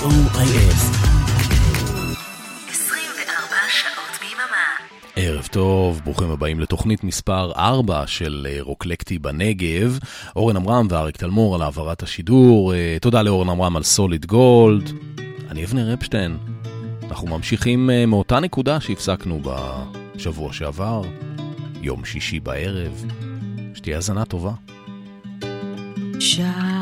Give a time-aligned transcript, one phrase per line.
[0.00, 0.80] co.il
[5.16, 9.98] ערב טוב, ברוכים הבאים לתוכנית מספר 4 של אה, רוקלקטי בנגב.
[10.36, 12.74] אורן עמרם ואריק תלמור על העברת השידור.
[12.74, 14.90] אה, תודה לאורן עמרם על סוליד גולד.
[15.50, 16.38] אני אבנר אפשטיין.
[17.10, 21.02] אנחנו ממשיכים אה, מאותה נקודה שהפסקנו בשבוע שעבר,
[21.82, 23.04] יום שישי בערב.
[23.74, 24.52] שתהיה האזנה טובה.
[26.20, 26.79] שלום,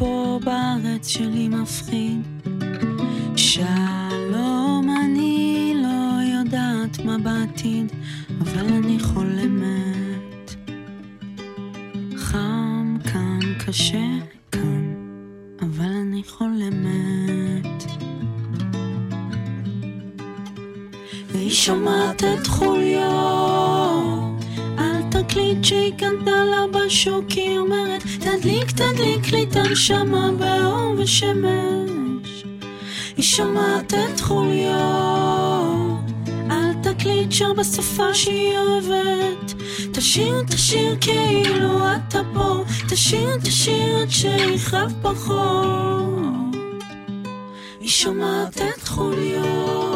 [0.00, 2.20] פה בארץ שלי מפחיד.
[3.36, 7.92] שלום, אני לא יודעת מה בעתיד,
[8.40, 10.54] אבל אני חולמת.
[12.16, 14.06] חם כאן, קשה
[14.52, 14.94] כאן,
[15.60, 17.84] אבל אני חולמת.
[21.32, 24.29] והיא שומעת את חוליו
[25.30, 32.44] תקליט שהיא קנתה לה בשוק, היא אומרת, תדליק, תדליק לי את הנשמה באור ושמש.
[33.16, 35.96] היא שומעת את חוליו
[36.50, 39.54] על תקליט שר בשפה שהיא אוהבת.
[39.92, 46.54] תשאיר, תשאיר כאילו אתה פה, תשאיר, תשאיר עד שיכאב פחות.
[47.80, 49.89] היא שומעת את חוליו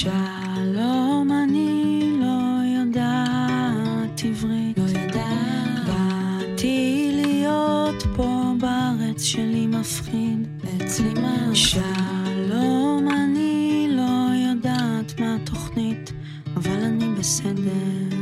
[0.00, 4.78] שלום, אני לא יודעת עברית.
[4.78, 5.86] לא יודעת.
[5.86, 10.48] באתי להיות פה בארץ שלי מפחיד.
[10.76, 11.54] אצלי מה?
[11.54, 16.12] שלום, אני לא יודעת מה התוכנית,
[16.56, 18.16] אבל אני בסדר.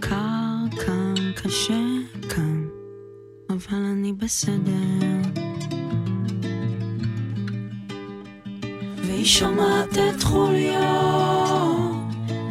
[0.00, 1.82] קר כאן, קשה
[2.28, 2.64] כאן,
[3.50, 5.43] אבל אני בסדר.
[9.26, 11.90] שומעת את חוליו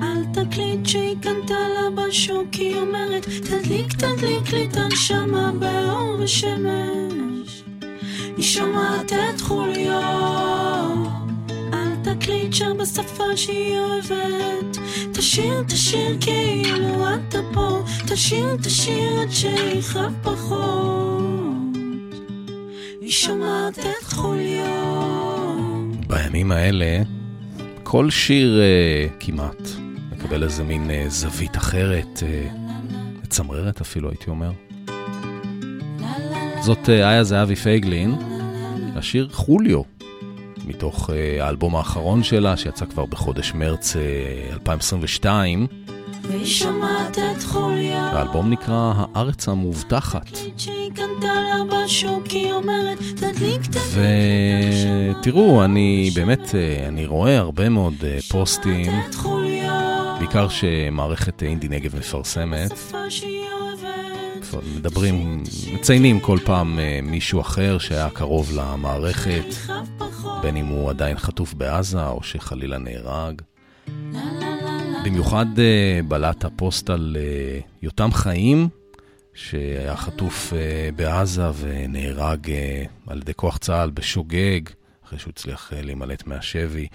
[0.01, 7.63] על תקליט שהיא קנתה לה בשוק, היא אומרת, תדליק, תדליק לי את הנשמה באור ושמש.
[8.37, 10.97] היא שומעת את חוליו
[11.71, 14.77] על תקליט שר בשפה שהיא אוהבת.
[15.13, 21.13] תשאיר, תשאיר כאילו אתה פה, תשאיר, תשאיר עד שיכאב פחות.
[23.01, 24.82] היא שומעת את חוליו
[26.13, 27.01] בימים האלה,
[27.83, 29.61] כל שיר uh, כמעט
[30.11, 32.57] מקבל איזה מין uh, זווית אחרת, uh,
[33.23, 34.51] מצמררת אפילו, הייתי אומר.
[36.61, 38.15] זאת איה זהבי פייגלין,
[38.95, 39.81] השיר חוליו,
[40.65, 41.13] מתוך uh,
[41.43, 45.67] האלבום האחרון שלה, שיצא כבר בחודש מרץ uh, 2022.
[47.93, 50.29] האלבום נקרא הארץ המובטחת.
[55.19, 58.91] ותראו, אני באמת, אה, אני רואה הרבה מאוד אה, פוסטים,
[60.19, 62.71] בעיקר שמערכת אינדי נגב מפרסמת.
[64.77, 69.45] מדברים, מציינים כל פעם אה, מישהו אחר שהיה קרוב למערכת,
[70.41, 73.41] בין אם הוא עדיין חטוף בעזה או שחלילה נהרג.
[75.05, 75.45] במיוחד
[76.07, 77.17] בלט הפוסט על
[77.81, 78.69] יותם חיים,
[79.33, 80.55] שהיה חטוף uh,
[80.95, 84.61] בעזה ונהרג uh, על ידי כוח צה"ל בשוגג,
[85.05, 86.87] אחרי שהוא הצליח uh, להימלט מהשבי.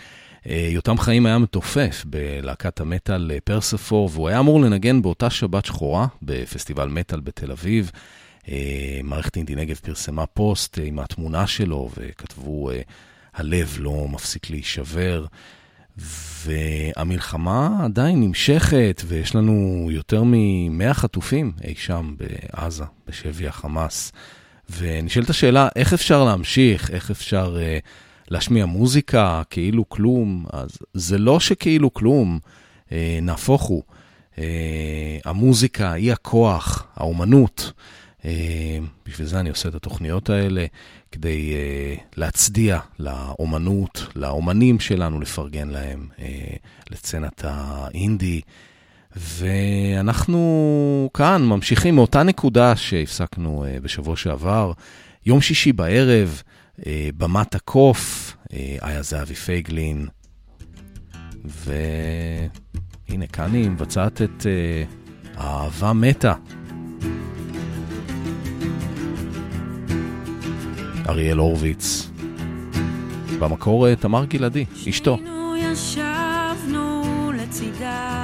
[0.46, 6.88] יותם חיים היה מתופף בלהקת המטאל פרספור, והוא היה אמור לנגן באותה שבת שחורה בפסטיבל
[6.88, 7.90] מטאל בתל אביב.
[9.04, 12.70] מערכת אינדי נגב פרסמה פוסט עם התמונה שלו, וכתבו,
[13.34, 15.26] הלב לא מפסיק להישבר.
[15.98, 24.12] והמלחמה עדיין נמשכת, ויש לנו יותר מ-100 חטופים אי שם בעזה, בשבי החמאס.
[24.78, 26.90] ונשאלת השאלה, איך אפשר להמשיך?
[26.90, 27.88] איך אפשר uh,
[28.30, 30.46] להשמיע מוזיקה כאילו כלום?
[30.52, 32.38] אז זה לא שכאילו כלום,
[32.88, 32.92] uh,
[33.22, 33.82] נהפוך הוא.
[34.34, 34.38] Uh,
[35.24, 37.72] המוזיקה היא הכוח, האומנות.
[37.74, 37.97] Uh,
[39.06, 40.66] בשביל זה אני עושה את התוכניות האלה.
[41.12, 46.20] כדי uh, להצדיע לאומנות, לאומנים שלנו, לפרגן להם, uh,
[46.90, 48.40] לצנת האינדי.
[49.16, 54.72] ואנחנו כאן ממשיכים מאותה נקודה שהפסקנו בשבוע שעבר.
[55.26, 56.42] יום שישי בערב,
[57.16, 60.06] במת הקוף, uh, איה זהבי פייגלין.
[61.44, 64.46] והנה, כאן היא מבצעת את
[65.36, 66.34] האהבה מתה.
[71.08, 72.10] אריאל הורוביץ.
[73.38, 75.18] במקור תמר גלעדי, אשתו.
[75.56, 78.17] ישבנו לצידה,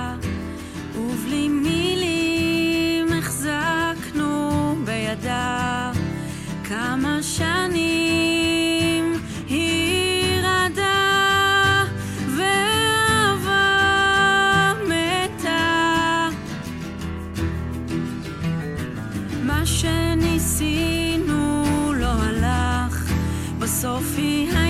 [23.74, 24.63] Sophie.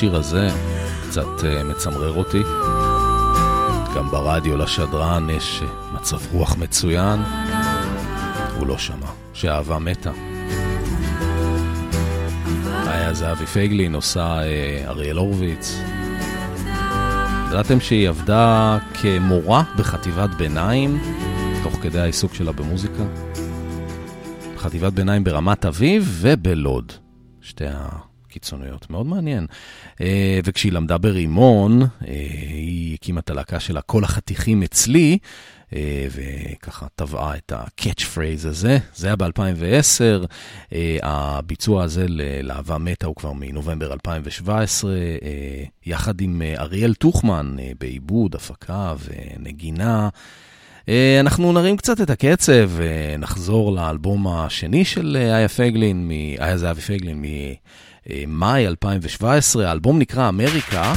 [0.00, 0.48] השיר הזה
[1.08, 2.42] קצת uh, מצמרר אותי.
[3.96, 7.20] גם ברדיו לשדרן יש uh, מצב רוח מצוין.
[8.58, 10.10] הוא לא שמע שאהבה מתה.
[12.86, 15.80] היה זה אבי פייגלין, עושה uh, אריאל הורוביץ.
[17.48, 21.02] ידעתם שהיא עבדה כמורה בחטיבת ביניים,
[21.62, 23.02] תוך כדי העיסוק שלה במוזיקה?
[24.56, 26.92] חטיבת ביניים ברמת אביב ובלוד.
[27.40, 28.10] שתי ה...
[28.30, 29.46] קיצוניות, מאוד מעניין.
[30.00, 31.88] אה, וכשהיא למדה ברימון, אה,
[32.48, 35.18] היא הקימה את הלהקה שלה, כל החתיכים אצלי,
[35.74, 38.78] אה, וככה טבעה את ה-catch phrase הזה.
[38.94, 40.26] זה היה ב-2010,
[41.02, 44.92] הביצוע הזה ללהבה מתה הוא כבר מנובמבר 2017,
[45.86, 50.08] יחד עם אריאל טוחמן בעיבוד, הפקה ונגינה.
[51.20, 57.24] אנחנו נרים קצת את הקצב ונחזור לאלבום השני של איה פייגלין, איה זהבי פייגלין,
[58.26, 60.92] מאי 2017, האלבום נקרא אמריקה.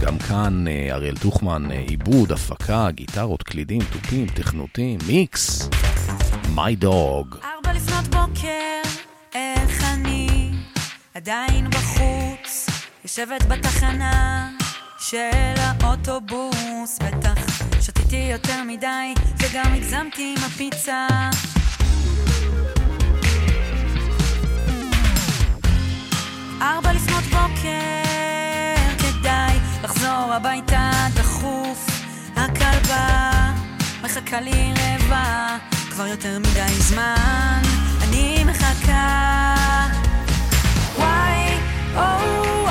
[0.00, 5.68] גם כאן אה, אריאל טוחמן, אה, עיבוד, הפקה, גיטרות, קלידים, תופים, תכנותים, מיקס.
[6.54, 7.36] My Dog.
[7.44, 8.80] ארבע לפנות בוקר,
[9.34, 10.50] איך אני
[11.14, 12.66] עדיין בחוץ,
[13.04, 14.50] יושבת בתחנה
[14.98, 21.06] של האוטובוס, בטח שתיתי יותר מדי וגם הגזמתי עם הפיצה.
[26.62, 31.86] ארבע לפנות בוקר, כדאי לחזור הביתה דחוף.
[32.36, 33.30] הכלבה
[34.02, 35.56] מחכה לי רבע,
[35.90, 37.62] כבר יותר מדי זמן,
[38.02, 39.86] אני מחכה.
[40.96, 41.58] וואי,
[41.96, 42.61] או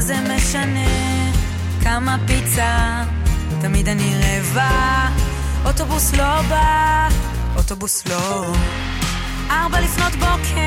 [0.00, 0.88] מה זה משנה
[1.82, 3.02] כמה פיצה,
[3.60, 5.08] תמיד אני רעבה.
[5.64, 7.08] אוטובוס לא בא,
[7.56, 8.52] אוטובוס לא.
[9.50, 10.60] ארבע לפנות בוקר,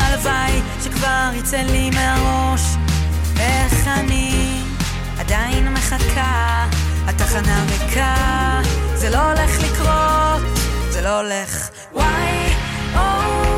[0.00, 2.62] הלוואי שכבר יצא לי מהראש.
[3.40, 4.62] איך אני
[5.18, 6.66] עדיין מחכה,
[7.06, 8.16] התחנה ריקה,
[8.94, 10.58] זה לא הולך לקרות,
[10.90, 11.68] זה לא הולך.
[11.92, 12.54] וואי,
[12.94, 13.44] אוי.
[13.46, 13.49] Oh.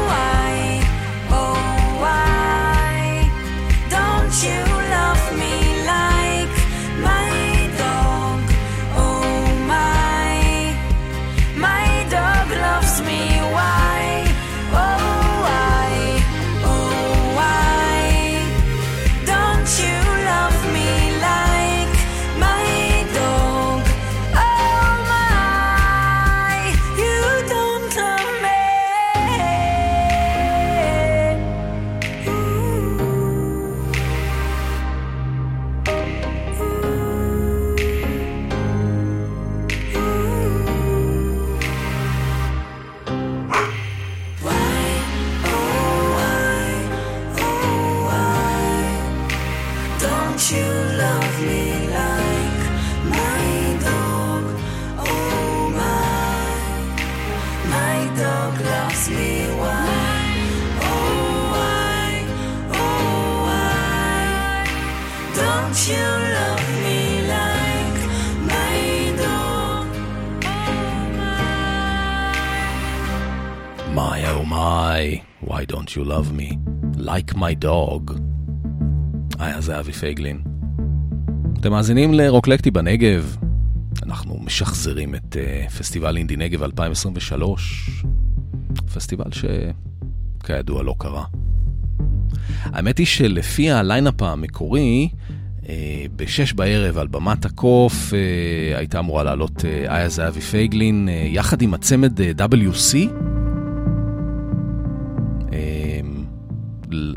[74.43, 76.59] Oh my, why don't you love me?
[76.97, 78.13] Like my dog.
[79.39, 80.43] איה זהבי פייגלין.
[81.61, 83.37] אתם מאזינים לרוקלקטי בנגב.
[84.03, 88.05] אנחנו משחזרים את אה, פסטיבל אינדי נגב 2023.
[88.95, 89.31] פסטיבל
[90.43, 91.25] שכידוע לא קרה.
[92.65, 95.09] האמת היא שלפי ה line-up המקורי,
[95.69, 101.27] אה, בשש בערב על במת הקוף אה, הייתה אמורה לעלות אה, איה זהבי פייגלין אה,
[101.29, 103.13] יחד עם הצמד אה, WC.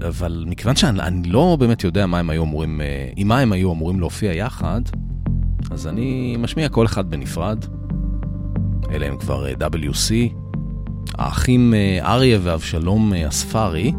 [0.07, 3.51] אבל מכיוון שאני אני לא באמת יודע מה הם היו אמורים, אה, עם מה הם
[3.51, 4.81] היו אמורים להופיע יחד,
[5.71, 7.65] אז אני משמיע כל אחד בנפרד.
[8.91, 10.33] אלה הם כבר אה, WC,
[11.13, 13.91] האחים אה, אריה ואבשלום אספרי.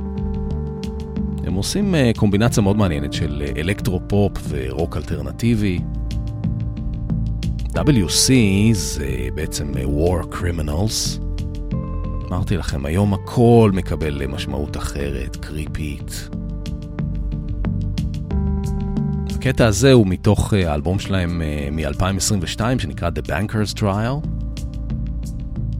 [1.44, 5.78] הם עושים קומבינציה מאוד מעניינת של אלקטרו-פופ ורוק אלטרנטיבי.
[7.74, 8.32] WC
[8.72, 11.25] זה בעצם War Criminals.
[12.28, 16.28] אמרתי לכם, היום הכל מקבל אה, משמעות אחרת, קריפית.
[19.34, 21.42] הקטע הזה הוא מתוך אה, האלבום שלהם
[21.72, 24.26] מ-2022 שנקרא The Bankers Trial.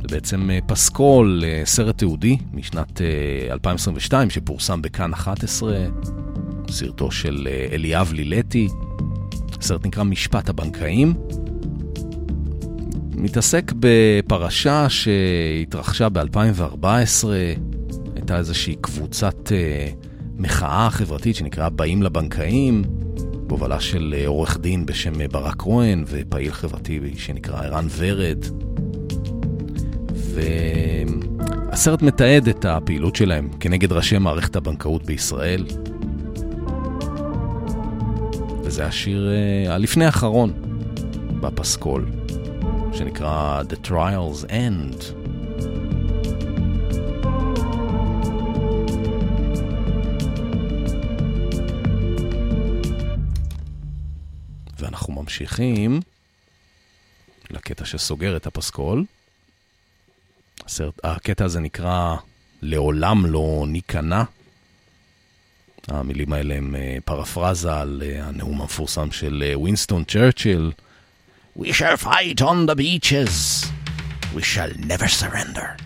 [0.08, 5.76] זה בעצם אה, פסקול, אה, סרט תיעודי משנת אה, 2022 שפורסם בכאן 11,
[6.70, 8.68] סרטו של אה, אליאב לילתי.
[9.60, 11.14] הסרט נקרא משפט הבנקאים.
[13.16, 16.86] מתעסק בפרשה שהתרחשה ב-2014,
[18.14, 19.88] הייתה איזושהי קבוצת אה,
[20.36, 22.82] מחאה חברתית שנקראה באים לבנקאים,
[23.46, 28.44] בהובלה של אה, עורך דין בשם אה, ברק כהן ופעיל חברתי שנקרא ערן ורד.
[31.70, 35.64] והסרט מתעד את הפעילות שלהם כנגד ראשי מערכת הבנקאות בישראל.
[38.62, 40.52] וזה השיר אה, הלפני האחרון
[41.40, 42.06] בפסקול,
[42.96, 45.04] שנקרא The Trials End.
[54.78, 56.00] ואנחנו ממשיכים
[57.50, 59.04] לקטע שסוגר את הפסקול.
[60.64, 62.16] הסרט, הקטע הזה נקרא
[62.62, 64.22] לעולם לא ניכנע.
[65.88, 70.72] המילים האלה הם אה, פרפרזה על אה, הנאום המפורסם של אה, ווינסטון צ'רצ'יל.
[71.56, 73.64] We shall fight on the beaches,
[74.34, 75.78] we shall never surrender.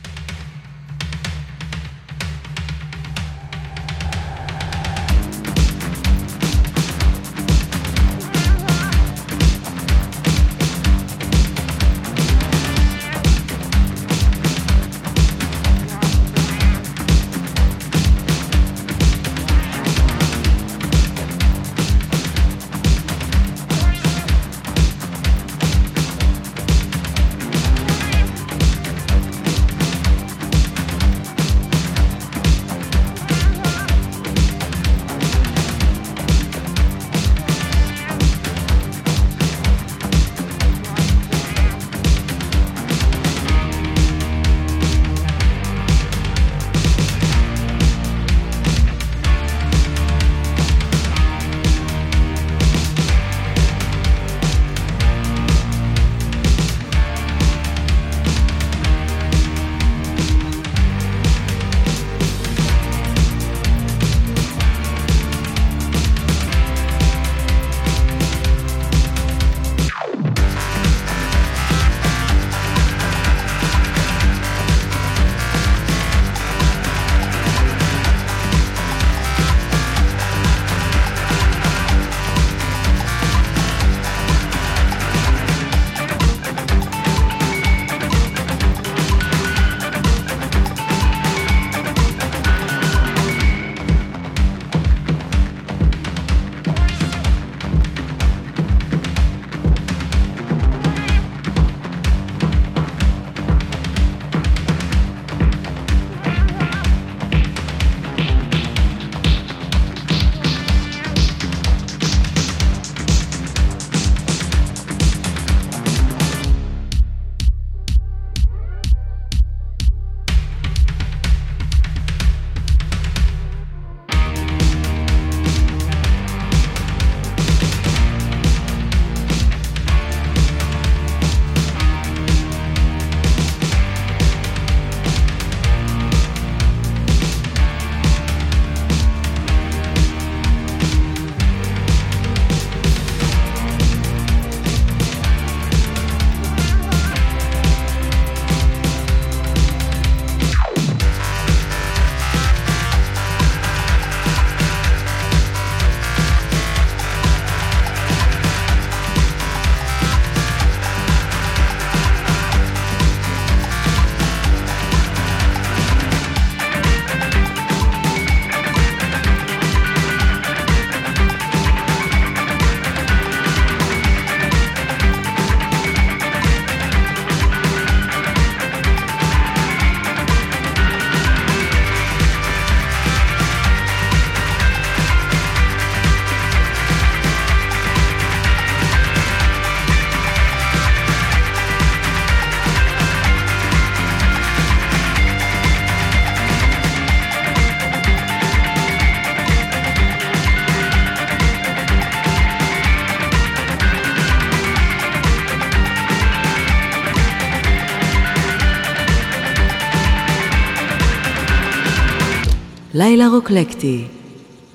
[213.02, 214.04] לילה רוקלקטי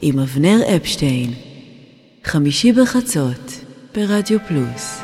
[0.01, 1.33] עם אבנר אפשטיין,
[2.23, 3.51] חמישי בחצות
[3.95, 4.94] ברדיו פלוס.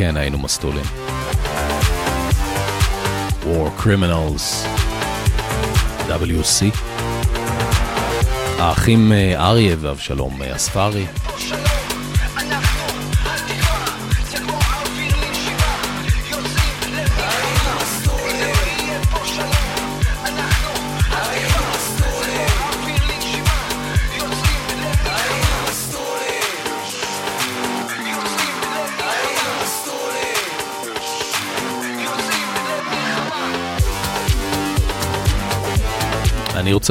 [0.00, 0.84] כן, היינו מסטולים.
[3.42, 4.66] War Criminals,
[6.08, 6.64] WC.
[8.58, 11.06] האחים אה, אריה ואבשלום אה, אספרי.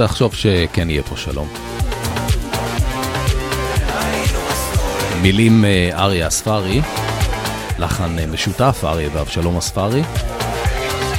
[0.01, 1.47] רוצה לחשוב שכן יהיה פה שלום.
[5.21, 6.81] מילים אה, אריה אספרי,
[7.79, 10.01] לחן אה, משותף אריה ואבשלום אספרי,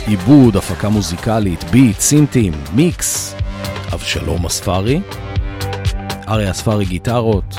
[0.07, 3.35] עיבוד, הפקה מוזיקלית, ביט, סינטים, מיקס,
[3.95, 5.01] אבשלום אספרי,
[6.29, 7.57] אריה אספרי גיטרות,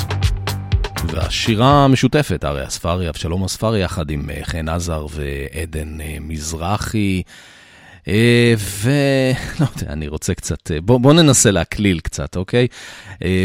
[1.07, 7.21] והשירה המשותפת, אריה אספרי, אבשלום אספרי, יחד עם אה, חן עזר ועדן מזרחי.
[8.81, 12.67] ולא יודע, אני רוצה קצת, בוא, בוא ננסה להקליל קצת, אוקיי?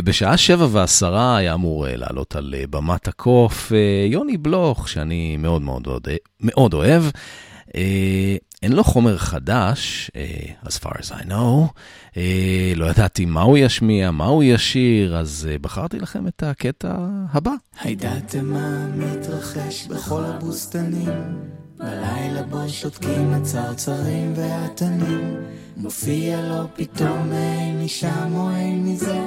[0.04, 3.72] בשעה שבע ועשרה היה אמור לעלות על במת הקוף
[4.10, 5.88] יוני בלוך, שאני מאוד מאוד,
[6.40, 7.02] מאוד אוהב.
[8.62, 10.10] אין לו חומר חדש,
[10.64, 12.20] as far as I know,
[12.76, 16.94] לא ידעתי מה הוא ישמיע, מה הוא ישיר, אז בחרתי לכם את הקטע
[17.32, 17.52] הבא.
[17.80, 21.08] הידעתם מה מתרחש בכל הבוסתנים?
[21.78, 25.36] בלילה בו שותקים הצרצרים והתנים,
[25.76, 29.20] מופיע לו פתאום אין משם או אין מזה,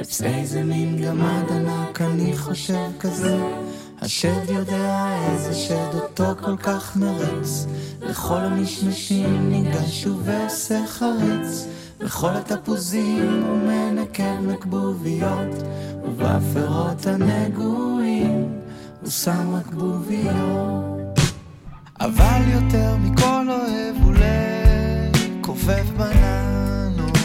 [0.00, 3.36] אפס איזה מין גמד ענק אני חושב כזה.
[4.02, 7.66] השד יודע איזה שד אותו כל כך מרץ,
[8.00, 11.66] לכל המשמשים ניגש ועושה חרץ,
[12.00, 15.62] וכל התפוזים הוא מנקר נקבוביות,
[16.04, 18.60] ובפירות הנגועים
[19.02, 20.93] הוא שם רק בוביות.
[22.00, 24.14] אבל יותר מכל אוהב הוא
[25.40, 27.18] לכופף בננות,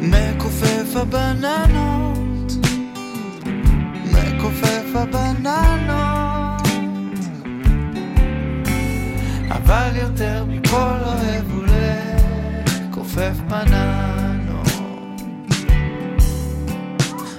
[0.00, 2.52] מכופף הבננות.
[4.12, 6.68] מכופף הבננות.
[9.50, 11.64] אבל יותר מכל אוהב הוא
[12.90, 14.68] לכופף בננות.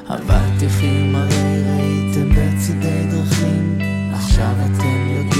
[0.09, 3.77] אבטיחים הרי ראיתם בצידי דרכים.
[4.13, 5.34] עכשיו אתם יודעים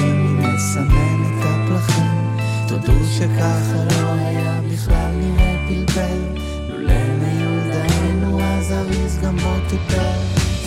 [0.78, 2.38] מי מסמן את הפלחים.
[2.68, 6.18] תודו שככה לא היה בכלל נראה פלפל.
[6.70, 10.20] לולא מיולדנו אז אריז גם בו טיפל.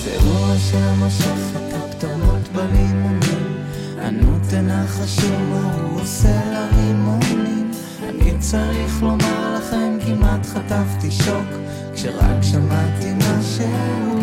[0.05, 3.57] והוא אשר מושך את הפתורות בלימונים.
[4.03, 7.71] ענו תנחשו מה הוא עושה לרימונים?
[8.09, 11.49] אני צריך לומר לכם כמעט חטפתי שוק.
[11.95, 14.21] כשרק שמעתי מה שהוא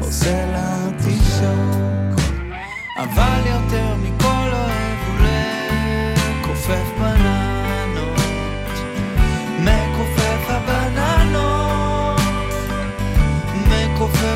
[0.00, 1.84] עושה לארטישוק
[2.96, 4.13] אבל יותר מכל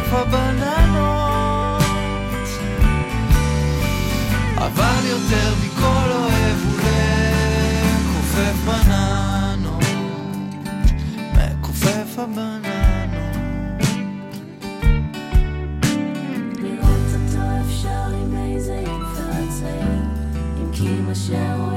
[0.09, 1.83] מכופף הבננות.
[4.57, 6.79] אבל יותר מכל אוהב הוא
[8.05, 9.85] לכופף בננות,
[11.35, 12.69] מכופף הבננות.
[21.09, 21.68] מה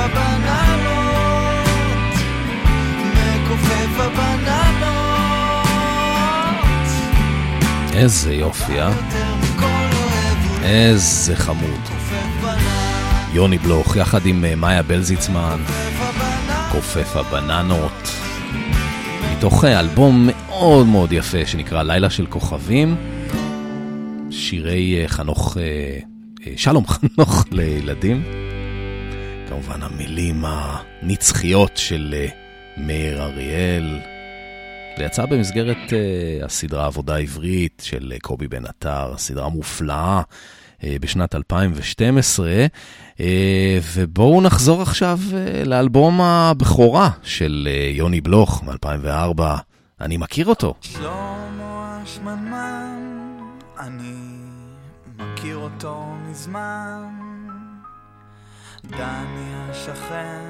[0.00, 0.29] תוכל
[4.18, 5.66] הבננות.
[7.92, 8.92] איזה יופי, אה?
[10.62, 11.80] איזה חמוד.
[13.32, 15.60] יוני בלוך, יחד עם אה, מאיה בלזיצמן.
[16.72, 18.10] כופף הבננות.
[19.32, 22.96] מתוך אה, אלבום מאוד מאוד יפה שנקרא לילה של כוכבים,
[24.30, 25.56] שירי אה, חנוך,
[26.56, 28.22] שלום חנוך לילדים.
[29.48, 32.14] כמובן המילים הנצחיות של
[32.86, 33.98] מאיר אריאל.
[34.98, 40.22] זה יצא במסגרת אה, הסדרה עבודה עברית של אה, קובי בן עטר, סדרה מופלאה
[40.84, 42.66] אה, בשנת 2012.
[43.20, 49.42] אה, ובואו נחזור עכשיו אה, לאלבום הבכורה של אה, יוני בלוך מ-2004.
[50.00, 50.74] אני מכיר אותו.
[50.80, 52.98] שלמה השמנמן,
[53.80, 54.14] אני
[55.18, 57.04] מכיר אותו מזמן.
[58.84, 60.40] דני השכן,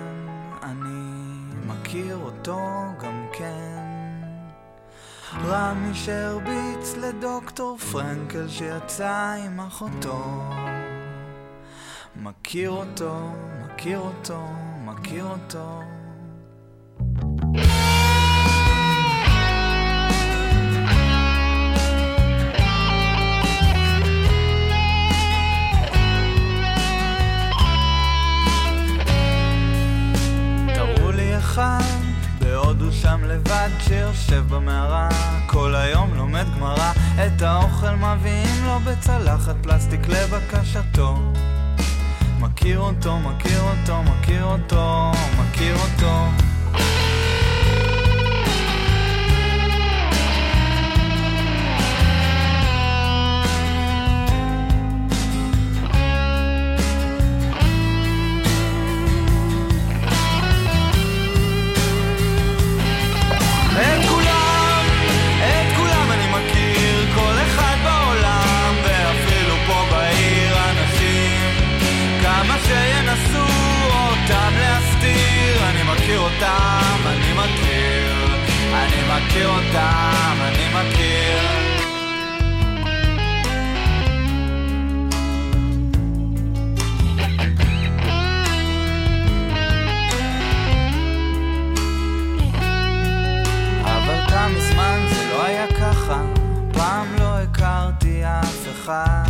[0.62, 1.19] אני
[1.70, 2.58] מכיר אותו
[2.98, 3.80] גם כן.
[5.44, 10.42] רמי שהרביץ לדוקטור פרנקל שיצא עם אחותו.
[12.16, 13.32] מכיר אותו,
[13.64, 14.40] מכיר אותו,
[14.84, 15.80] מכיר אותו.
[31.60, 31.82] לי אחד,
[32.38, 35.08] בהודו שם לבד, שיושב במערה,
[35.46, 36.92] כל היום לומד גמרא,
[37.26, 41.32] את האוכל מביאים לו בצלחת פלסטיק לבקשתו.
[42.40, 46.24] מכיר אותו, מכיר אותו, מכיר אותו, מכיר אותו.
[79.70, 81.40] אותם, אני מכיר.
[93.82, 96.22] אבל תם מזמן זה לא היה ככה,
[96.72, 99.24] פעם לא הכרתי אף אחד.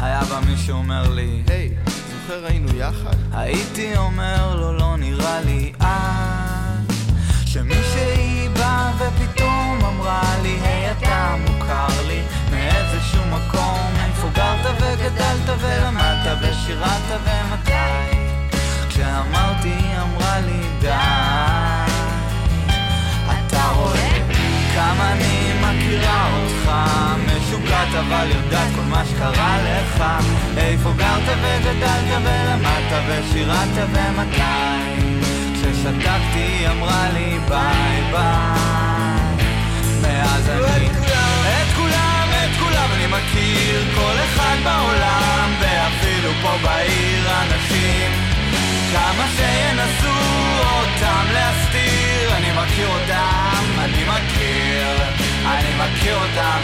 [0.00, 3.16] היה בא מישהו אומר לי, היי, זוכר היינו יחד?
[3.32, 6.62] הייתי אומר לו לא נראה לי אז
[7.52, 9.61] שמישהי באה ופתאום
[10.42, 12.22] לי היי אתה מוכר לי.
[12.50, 17.72] מאיזשהו מקום איפה גרת וגדלת ולמדת ושירת ומתי?
[18.88, 20.88] כשאמרתי היא אמרה לי די
[23.30, 24.18] אתה רואה
[24.74, 26.72] כמה אני מכירה אותך
[27.26, 30.04] משוגעת אבל יודעת כל מה שקרה לך.
[30.56, 34.42] איפה גרת וגדלת ולמדת ושירת ומתי?
[35.54, 38.81] כששתקתי היא אמרה לי ביי ביי
[40.22, 48.10] מאז אני את כולם, את כולם אני מכיר כל אחד בעולם ואפילו פה בעיר אנשים.
[48.92, 50.18] כמה שינסו
[50.60, 55.02] אותם להסתיר אני מכיר אותם, אני מכיר
[55.46, 56.58] אני מכיר אותם,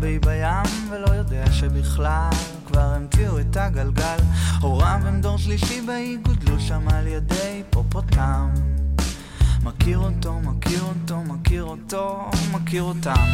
[0.00, 2.30] בי בים ולא יודע שבכלל.
[2.66, 4.16] כבר המציאו את הגלגל.
[4.60, 8.50] הוריו הם דור שלישי באי גודלו שם על ידי היפופוטם.
[9.62, 13.26] מכיר אותו, מכיר אותו, מכיר אותו, מכיר אותם.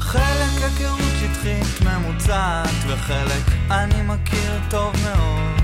[0.00, 5.59] חלק היכרות שטחית ממוצעת וחלק אני מכיר טוב מאוד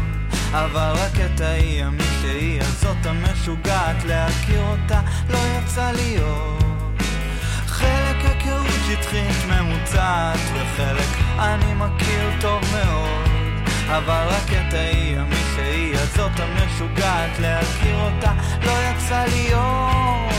[0.64, 7.03] אבל רק את ההיא המישהי הזאת המשוגעת להכיר אותה לא יצא להיות.
[7.66, 13.29] חלק היכרות שטחית ממוצעת וחלק אני מכיר טוב מאוד.
[13.88, 20.36] אבל רק את ההיא המישהי הזאת המשוגעת להכיר אותה לא יצא להיות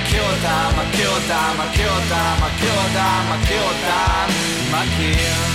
[0.00, 4.26] מכיר אותם, מכיר אותם, מכיר אותם, מכיר אותם, מכיר אותם,
[4.70, 5.49] מכיר.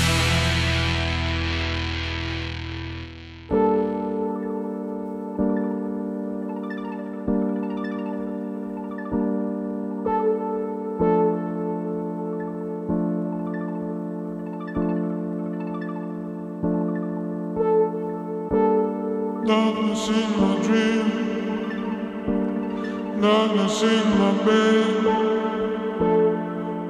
[23.26, 25.04] Darkness in my bed,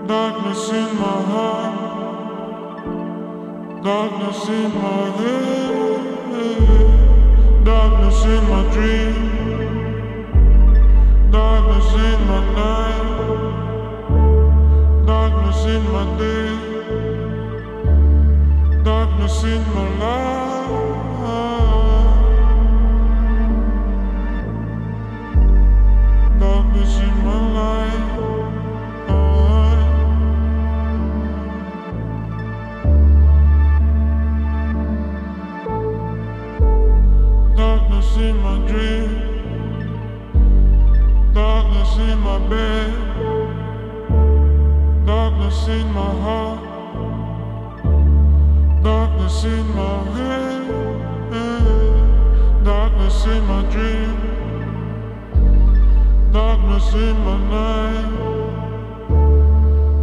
[0.06, 1.76] darkness in my heart,
[3.82, 5.74] darkness in my head,
[7.64, 9.16] darkness in my dream,
[11.32, 13.08] darkness in my night,
[15.06, 16.52] darkness in my day,
[18.84, 20.65] darkness in my life.
[38.16, 39.10] Darkness in my dream.
[41.34, 42.94] Darkness in my bed.
[45.06, 46.60] Darkness in my heart.
[48.84, 50.64] Darkness in my head.
[52.64, 54.16] Darkness in my dream.
[56.32, 58.12] Darkness in my night.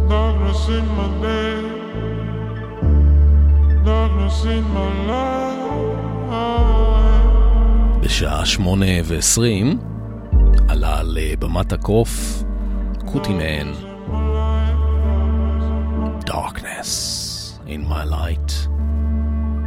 [0.07, 1.61] Darkness in my day.
[3.83, 5.62] Darkness in my life.
[8.23, 9.79] בשעה שמונה ועשרים
[10.69, 12.43] עלה לבמת הקוף
[13.05, 13.71] קוטימן
[16.29, 16.89] Darkness
[17.67, 18.69] in my light.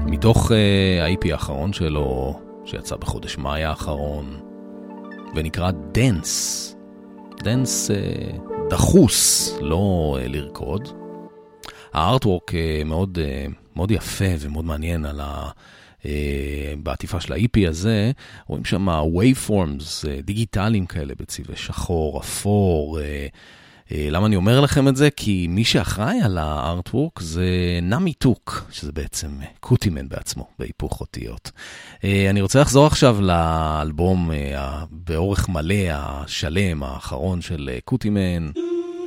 [0.06, 0.54] מתוך אה,
[1.02, 4.40] ה-EP האחרון שלו שיצא בחודש מאי האחרון
[5.34, 6.76] ונקרא Dense,
[7.42, 7.94] dense אה,
[8.70, 10.88] דחוס, לא אה, לרקוד.
[11.92, 15.48] הארטוורק uh, מאוד, uh, מאוד יפה ומאוד מעניין על ה...
[15.48, 15.52] uh,
[16.82, 18.10] בעטיפה של ה-EP הזה,
[18.46, 22.98] רואים שם waveforms uh, דיגיטליים כאלה בצבעי שחור, אפור.
[22.98, 23.02] Uh,
[23.90, 25.10] למה אני אומר לכם את זה?
[25.10, 27.46] כי מי שאחראי על הארטוורק זה
[27.82, 29.28] נמי טוק, שזה בעצם
[29.60, 31.50] קוטימן בעצמו, בהיפוך אותיות.
[32.04, 34.30] אני רוצה לחזור עכשיו לאלבום
[34.90, 38.50] באורך מלא, השלם, האחרון של קוטימן,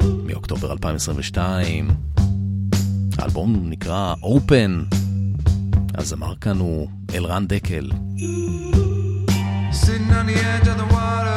[0.03, 1.89] מאוקטובר 2022.
[3.17, 4.95] האלבום נקרא Open.
[5.99, 7.91] הזמר כאן הוא אלרן דקל.
[9.71, 11.28] Sitting on the edge of the water,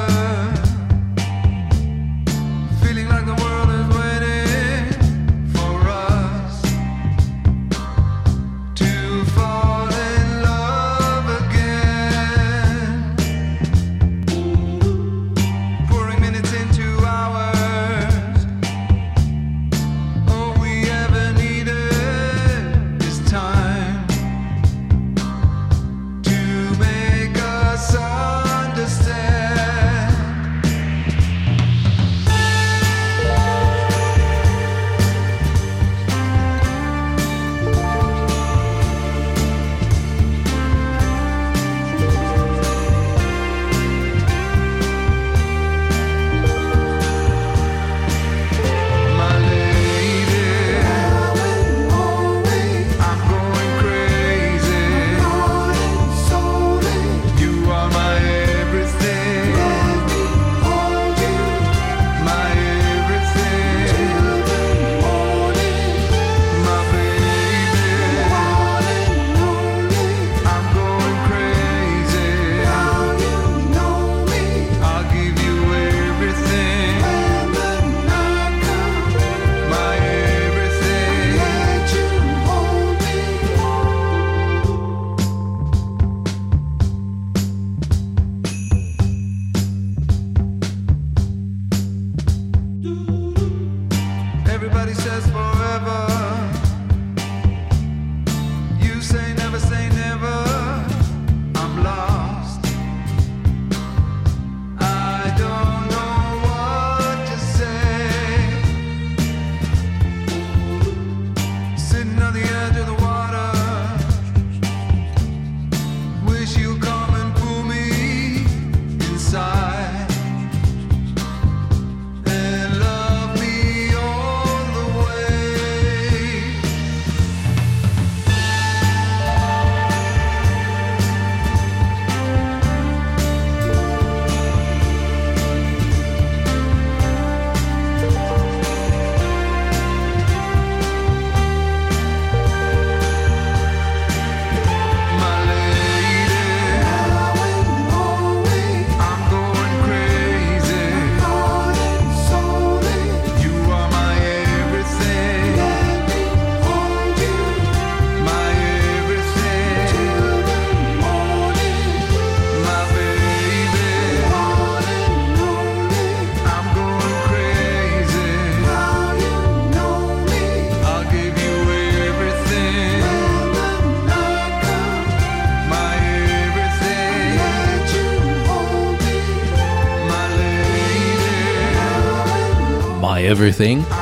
[183.32, 183.94] Everything,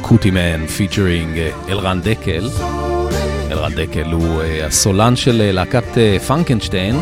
[0.00, 2.48] קוטימן featuring אלרן דקל.
[3.50, 6.96] אלרן דקל הוא אה, הסולן של אה, להקת אה, פרנקנשטיין.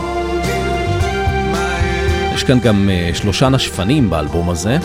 [2.34, 4.78] יש כאן גם אה, שלושה נשפנים באלבום הזה.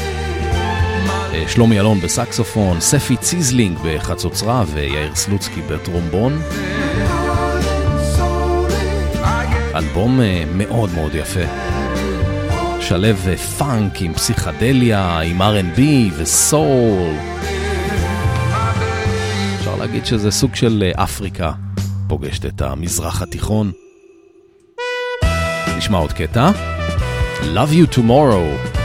[1.34, 6.42] אה, שלומי אלון בסקסופון, ספי ציזלינג בחצוצרה ויאיר סלוצקי בטרומבון.
[9.76, 11.73] אלבום אה, מאוד מאוד יפה.
[12.94, 15.82] שלב אה, פאנק עם פסיכדליה, עם R&B
[16.18, 17.14] וסול.
[19.60, 21.52] אפשר להגיד שזה סוג של אה, אפריקה
[22.08, 23.72] פוגשת את המזרח התיכון.
[25.78, 26.52] נשמע עוד קטע.
[27.42, 28.83] Love You Tomorrow.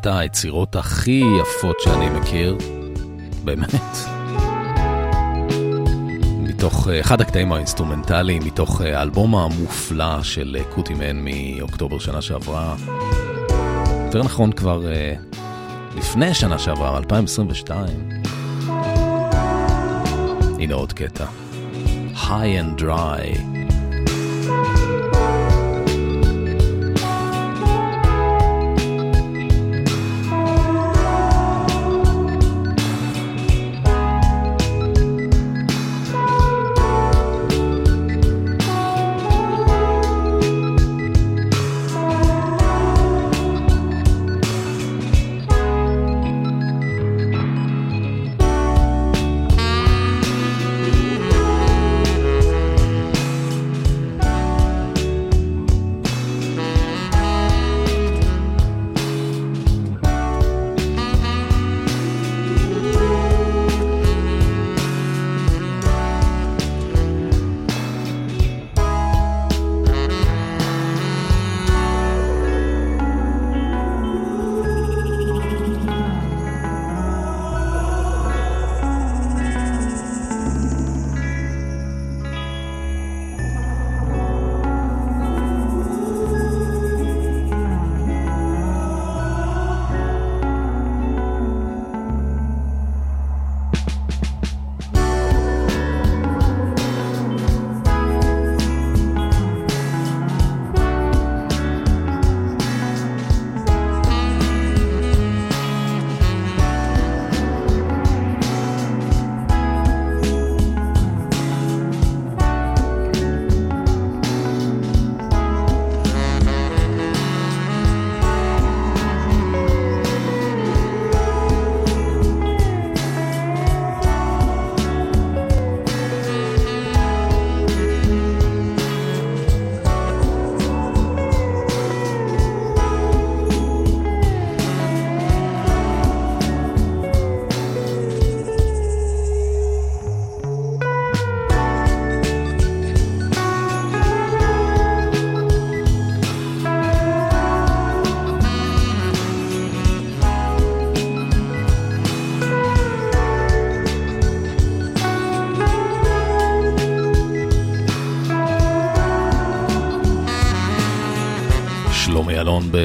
[0.00, 2.56] אחת היצירות הכי יפות שאני מכיר,
[3.44, 3.74] באמת.
[6.42, 12.76] מתוך אה, אחד הקטעים האינסטרומנטליים, מתוך אה, האלבום המופלא של אה, קוטימן מאוקטובר שנה שעברה.
[14.06, 14.82] יותר נכון כבר
[15.96, 17.88] לפני שנה שעברה, 2022.
[20.58, 21.24] הנה עוד קטע.
[22.14, 23.59] High and Dry.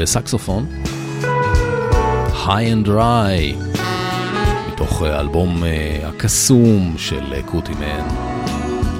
[0.06, 0.68] בסקסופון.
[2.45, 3.78] High and Dry,
[4.74, 8.08] מתוך האלבום אה, הקסום של אה, קוטימן,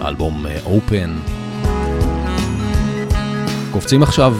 [0.02, 0.94] האלבום Open.
[0.94, 1.76] אה,
[3.72, 4.36] קופצים עכשיו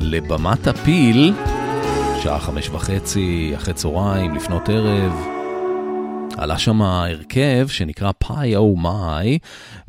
[0.00, 1.34] לבמת הפיל,
[2.22, 5.12] שעה חמש וחצי, אחרי צהריים, לפנות ערב.
[6.36, 9.38] עלה שם הרכב שנקרא פאי או מאי.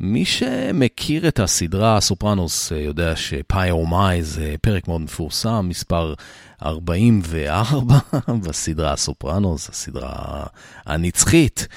[0.04, 6.14] מי שמכיר את הסדרה סופרנוס יודע שפאי או מאי זה פרק מאוד מפורסם, מספר
[6.62, 7.98] 44
[8.46, 10.44] בסדרה הסופרנוס, הסדרה
[10.86, 11.68] הנצחית.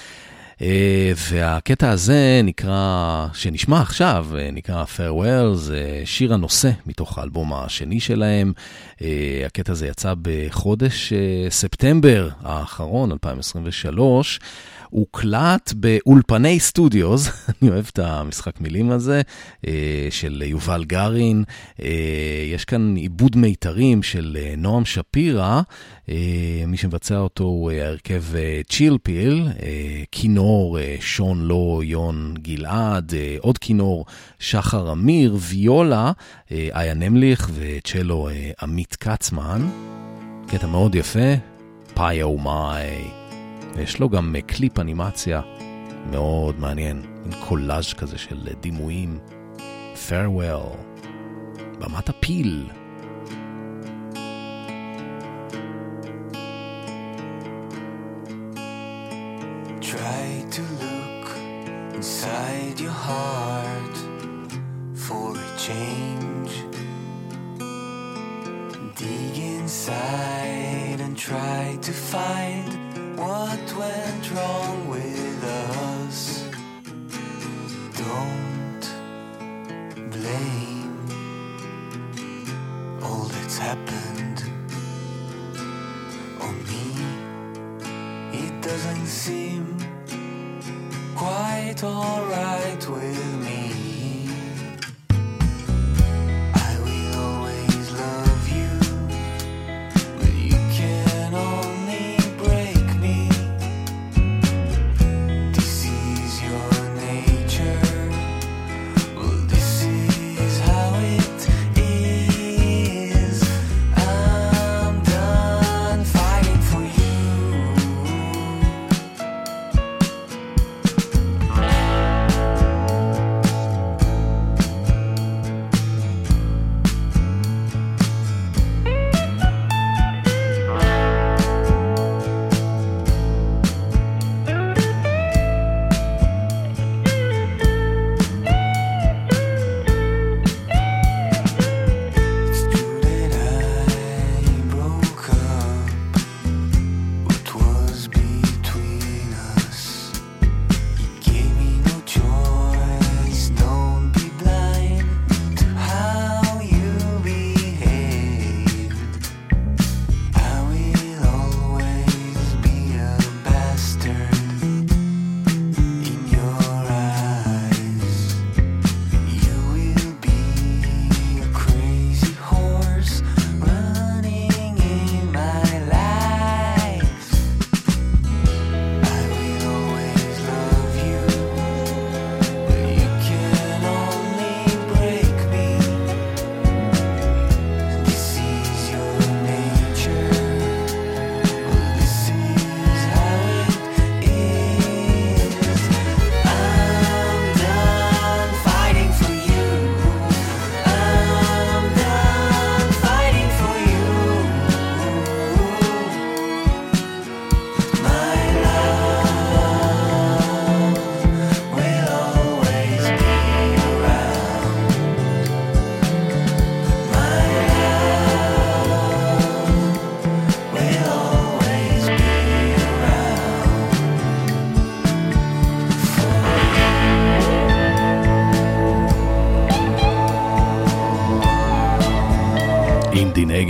[0.62, 8.00] אה, והקטע הזה נקרא, שנשמע עכשיו, אה, נקרא Farewell, זה שיר הנושא מתוך האלבום השני
[8.00, 8.54] שלהם.
[9.02, 11.14] אה, הקטע הזה יצא בחודש
[11.50, 14.40] ספטמבר האחרון, 2023.
[14.90, 19.22] הוקלט באולפני סטודיוס, אני אוהב את המשחק מילים הזה,
[19.68, 21.44] אה, של יובל גרין.
[21.82, 21.90] אה,
[22.54, 25.62] יש כאן עיבוד מיתרים של אה, נועם שפירא,
[26.68, 28.24] מי שמבצע אותו הוא ההרכב
[28.70, 29.48] צ'ילפיל,
[30.12, 34.06] כינור שון לו יון גלעד, עוד כינור
[34.40, 36.12] שחר אמיר, ויולה,
[36.52, 38.30] איה נמליך וצ'לו
[38.62, 39.70] עמית כצמן.
[40.48, 41.34] קטע מאוד יפה,
[41.94, 43.16] פאי או מאי.
[43.78, 45.42] ויש לו גם אה, קליפ אנימציה
[46.12, 49.20] מאוד מעניין, עם קולאז' כזה של אה, דימויים.
[50.10, 50.78] farewell,
[51.80, 52.70] במת הפיל.
[71.28, 72.87] Try to find
[73.18, 76.43] what went wrong with us.
[77.97, 78.86] Don't
[80.11, 81.07] blame
[83.01, 84.43] all that's happened
[86.39, 86.86] on me.
[88.38, 89.78] It doesn't seem
[91.15, 93.37] quite alright with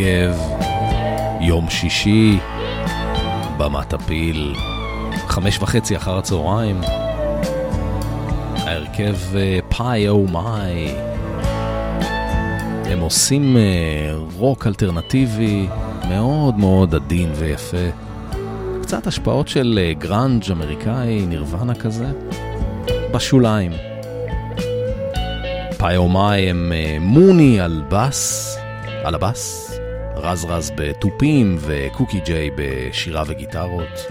[0.07, 0.39] יוגב,
[1.41, 2.39] יום שישי,
[3.57, 4.55] במת הפיל,
[5.27, 6.81] חמש וחצי אחר הצהריים.
[8.55, 9.15] ההרכב
[9.69, 10.91] פאי או מאי.
[12.85, 15.67] הם עושים אה, רוק אלטרנטיבי
[16.09, 17.89] מאוד מאוד עדין ויפה.
[18.81, 22.07] קצת השפעות של אה, גראנג' אמריקאי, נירוונה כזה,
[23.11, 23.71] בשוליים.
[25.77, 28.57] פאי או מאי הם אה, מוני על בס,
[29.03, 29.76] על הבס,
[30.21, 34.05] רז רז בתופים וקוקי ג'יי בשירה וגיטרות.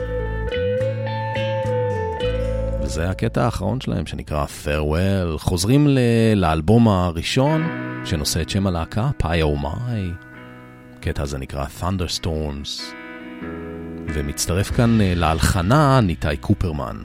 [2.82, 5.38] וזה הקטע האחרון שלהם שנקרא Farewell.
[5.38, 5.98] חוזרים ל-
[6.34, 7.66] לאלבום הראשון
[8.04, 10.10] שנושא את שם הלהקה, פאי או מאי.
[10.98, 12.82] הקטע הזה נקרא Thunderstorms.
[14.14, 16.96] ומצטרף כאן אה, להלחנה ניתאי קופרמן.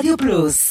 [0.00, 0.65] אתם מאזינים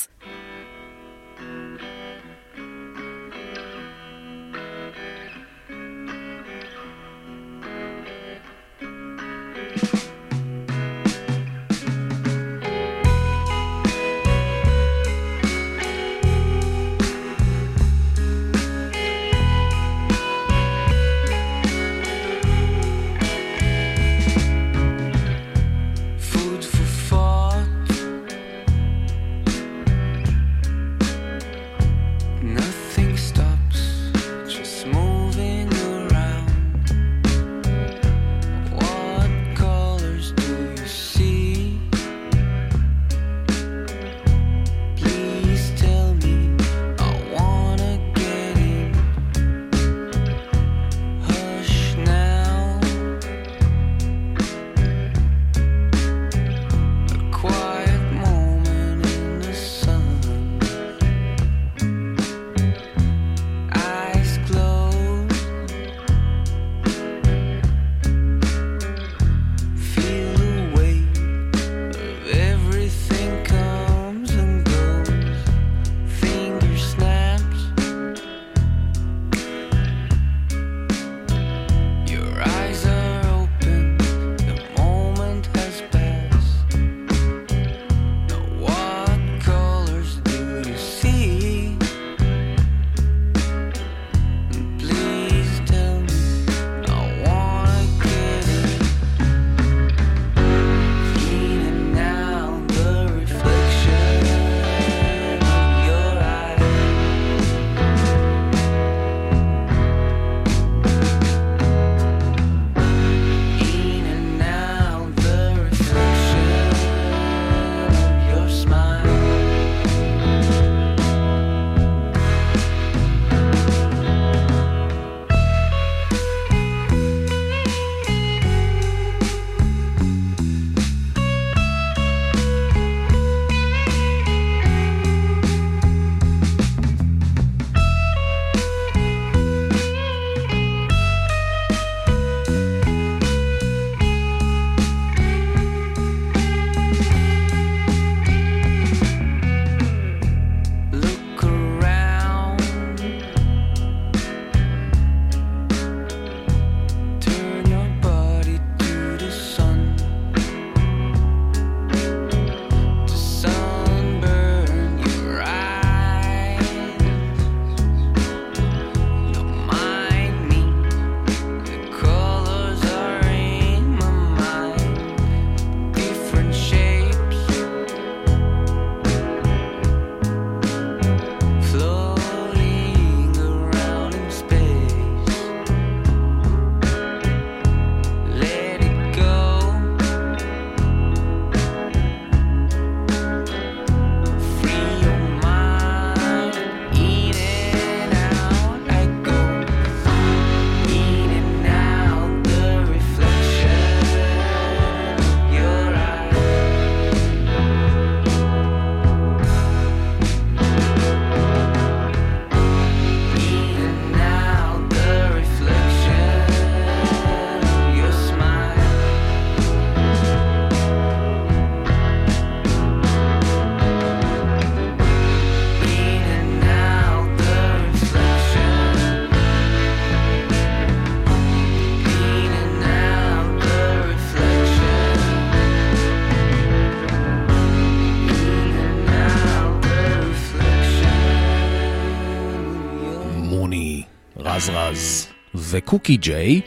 [245.85, 246.61] וקוקי ג'יי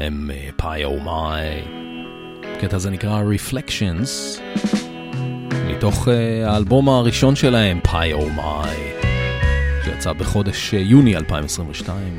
[0.00, 1.62] הם פאי או מאי.
[2.56, 4.40] הקטע הזה נקרא Reflections,
[5.66, 8.76] מתוך אה, האלבום הראשון שלהם, פאי או מאי,
[9.84, 12.16] שיצא בחודש אה, יוני 2022.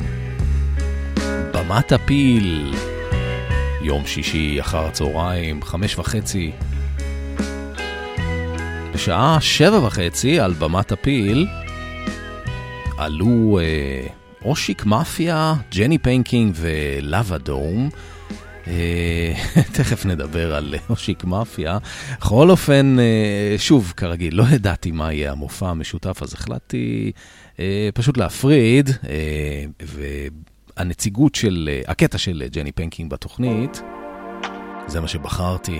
[1.53, 2.73] במת הפיל,
[3.81, 6.51] יום שישי אחר הצהריים, חמש וחצי.
[8.93, 11.47] בשעה שבע וחצי על במת הפיל
[12.97, 17.89] עלו אה, אושיק מאפיה, ג'ני פנקין ולאבה דום.
[18.67, 19.33] אה,
[19.75, 21.77] תכף נדבר על אושיק מאפיה.
[22.19, 27.11] בכל אופן, אה, שוב, כרגיל, לא ידעתי מה יהיה המופע המשותף, אז החלטתי
[27.59, 29.65] אה, פשוט להפריד, אה,
[30.77, 33.81] והנציגות של, הקטע של ג'ני פנקין בתוכנית,
[34.87, 35.79] זה מה שבחרתי.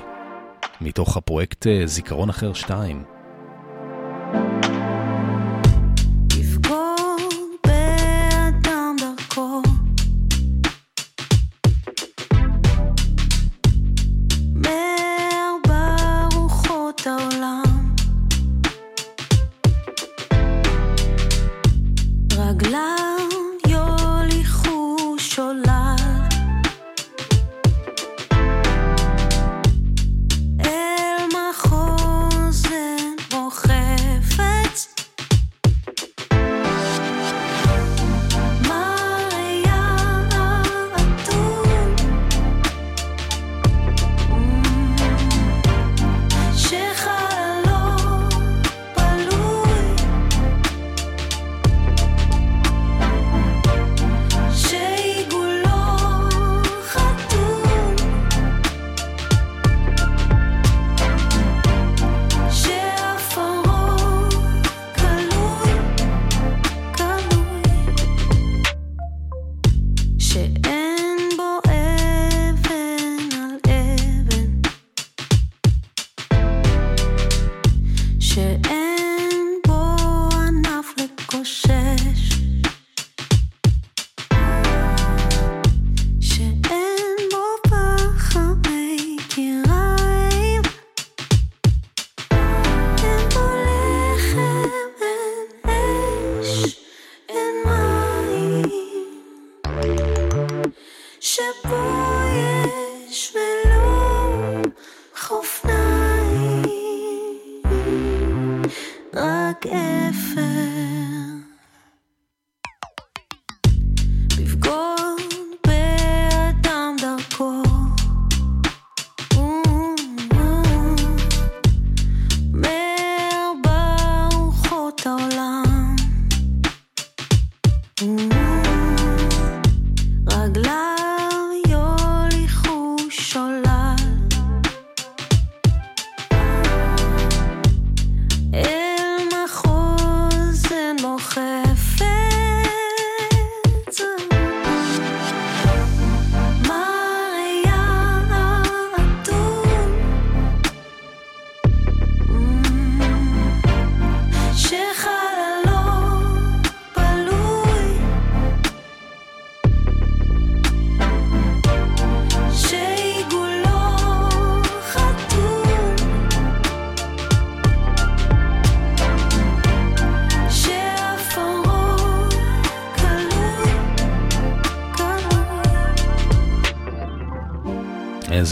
[0.81, 3.03] מתוך הפרויקט זיכרון אחר 2.
[4.33, 4.64] יבגוד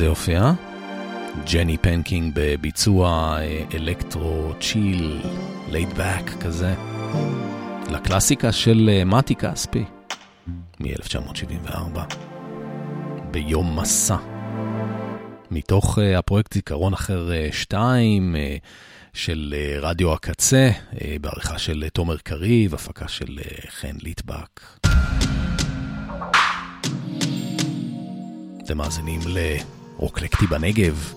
[0.04, 0.54] איזה יופי, אה?
[1.52, 5.22] ג'ני פנקין בביצוע אה, electro chill,
[5.72, 6.74] laid back כזה,
[7.92, 9.84] לקלאסיקה של אה, מתי כספי
[10.80, 12.00] מ-1974,
[13.32, 14.16] ביום מסע,
[15.52, 18.36] מתוך הפרויקט זיכרון אחר 2
[19.14, 20.70] של רדיו הקצה,
[21.22, 23.40] בעריכה של תומר קריב, הפקה של
[23.70, 24.62] חן ליטבק.
[28.64, 29.20] אתם מאזינים
[30.04, 31.14] לרוקלקטי בנגב,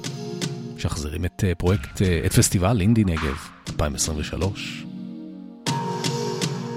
[0.77, 4.85] משחזרים את אה, פרויקט, אה, את פסטיבל אינדי נגב 2023.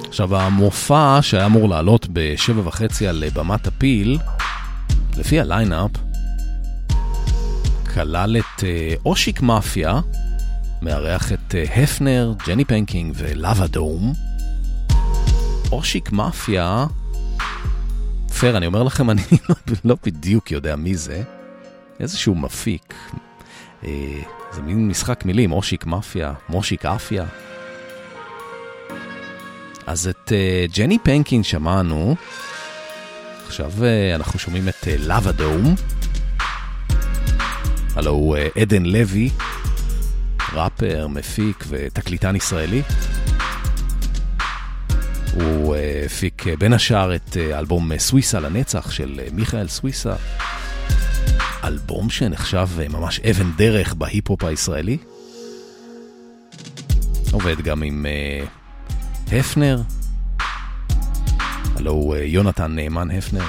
[0.08, 4.18] עכשיו, המופע שהיה אמור לעלות בשבע וחצי על אה, במת הפיל,
[5.18, 5.92] לפי ה line-up,
[7.94, 8.64] כלל את
[9.06, 10.00] אושיק מאפיה,
[10.82, 14.14] מארח את הפנר, ג'ני פנקין ולאבה דום.
[15.72, 16.86] אושיק מאפיה
[18.40, 19.22] פייר, אני אומר לכם, אני
[19.86, 21.39] לא בדיוק יודע מי זה.
[22.00, 22.94] איזשהו מפיק.
[23.84, 23.90] אה,
[24.52, 27.26] זה מין משחק מילים, אושיק מאפיה, מושיק אפיה.
[29.88, 32.16] אז את אה, ג'ני פנקין שמענו,
[33.48, 35.76] עכשיו אה, אנחנו שומעים את אה, לאבה דום.
[37.96, 39.30] הלו הוא אה, עדן לוי,
[40.54, 42.82] ראפר, מפיק ותקליטן ישראלי.
[45.34, 50.16] הוא אה, הפיק אה, בין השאר את אה, אלבום סוויסה לנצח של מיכאל סוויסה.
[51.70, 54.98] אלבום שנחשב אה, ממש אבן דרך בהיפ-הופ הישראלי.
[57.32, 58.46] עובד גם עם אה,
[59.40, 59.82] הפנר,
[61.76, 63.46] הלו הוא אה, יונתן נאמן הפנר.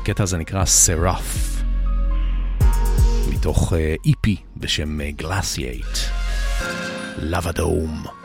[0.00, 1.62] הקטע הזה נקרא סראף,
[3.28, 3.72] מתוך
[4.06, 5.98] איפי בשם גלסייט,
[7.18, 8.19] לבדום.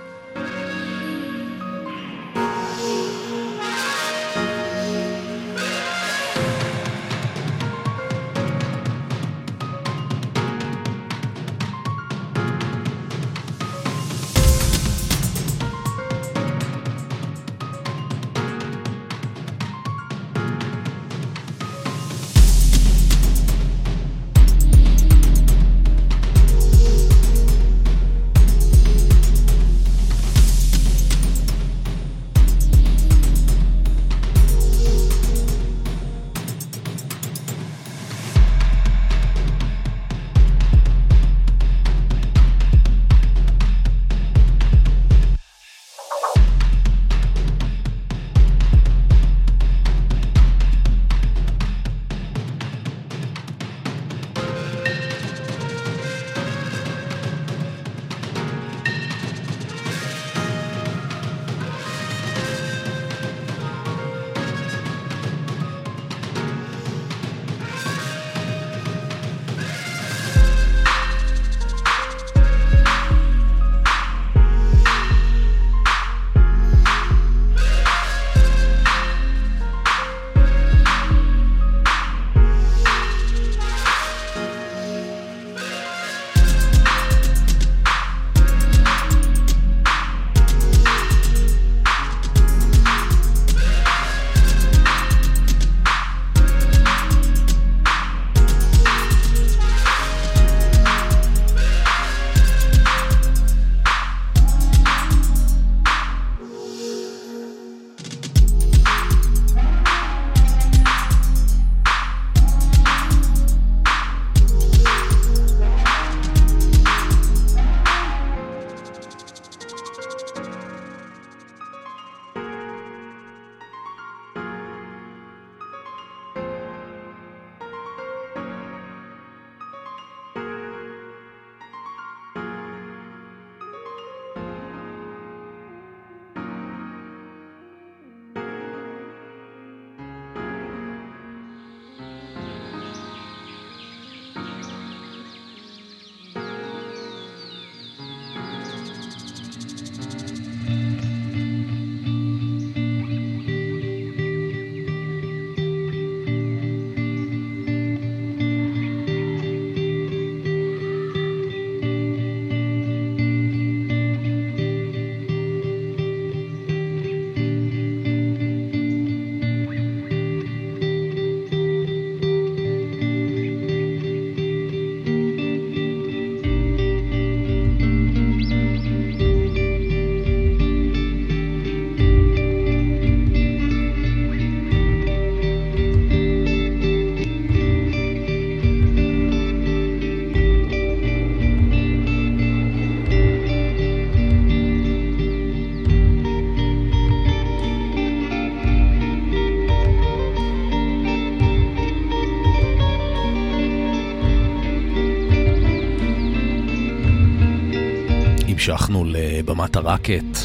[208.69, 210.37] המשכנו לבמת הרקט,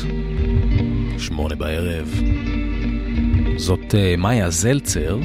[1.19, 2.21] שמונה בערב.
[3.57, 5.19] זאת אה, מאיה זלצר.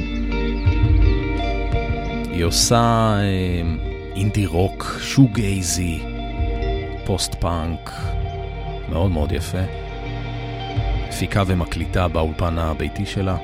[2.32, 3.62] היא עושה אה,
[4.16, 6.00] אינדי רוק, shoegazey,
[7.06, 7.92] פוסט פאנק,
[8.90, 9.64] מאוד מאוד יפה.
[11.08, 13.38] מפיקה ומקליטה באולפן הביתי שלה.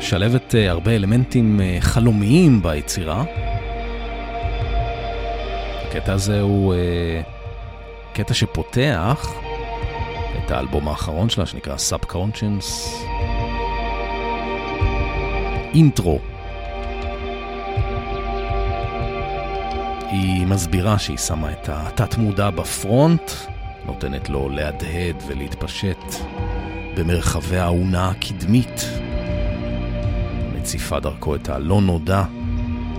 [0.00, 3.24] משלבת אה, הרבה אלמנטים חלומיים ביצירה.
[5.88, 7.20] הקטע הזה הוא אה,
[8.12, 9.32] קטע שפותח
[10.38, 12.88] את האלבום האחרון שלה, שנקרא Subconscious.
[15.74, 16.18] אינטרו.
[20.10, 23.30] היא מסבירה שהיא שמה את התת-מודע בפרונט,
[23.86, 26.04] נותנת לו להדהד ולהתפשט
[26.96, 28.84] במרחבי האונה הקדמית.
[30.56, 32.22] מציפה דרכו את הלא נודע,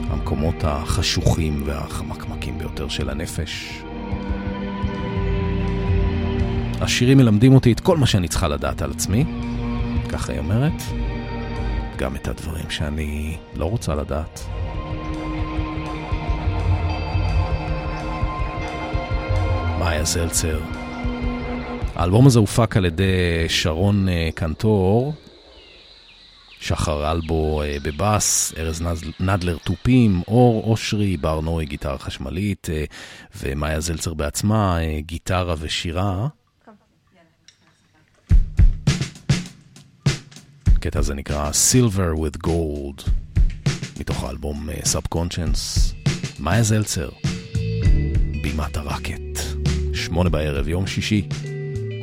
[0.10, 3.82] המקומות החשוכים והחמקמקים ביותר של הנפש.
[6.82, 9.26] השירים מלמדים אותי את כל מה שאני צריכה לדעת על עצמי,
[10.10, 10.82] ככה היא אומרת,
[11.98, 14.40] גם את הדברים שאני לא רוצה לדעת.
[19.80, 20.60] מאיה זלצר.
[21.96, 25.14] האלבום הזה הופק על ידי שרון אה, קנטור,
[26.60, 28.84] שחר אלבו אה, בבאס, ארז
[29.20, 32.84] נדלר תופים, אור אושרי, בר נוי גיטרה חשמלית, אה,
[33.42, 36.28] ומאיה זלצר בעצמה אה, גיטרה ושירה.
[40.68, 43.10] הקטע הזה נקרא Silver with Gold,
[44.00, 45.96] מתוך האלבום Subconscious.
[46.40, 47.10] מאיה זלצר,
[48.44, 49.40] בימת הרקט,
[49.94, 51.30] שמונה בערב, יום שישי,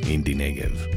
[0.07, 0.96] אינדי נגב.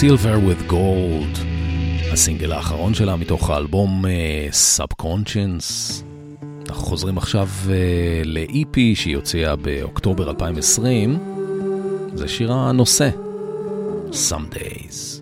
[0.00, 1.38] Silver with Gold,
[2.12, 6.02] הסינגל האחרון שלה מתוך האלבום uh, Subconscious.
[6.68, 7.72] אנחנו חוזרים עכשיו אה,
[8.22, 11.18] uh, ל-EP שהיא הוציאה באוקטובר 2020,
[12.14, 13.10] זה שיר הנושא,
[14.10, 15.17] Some Days.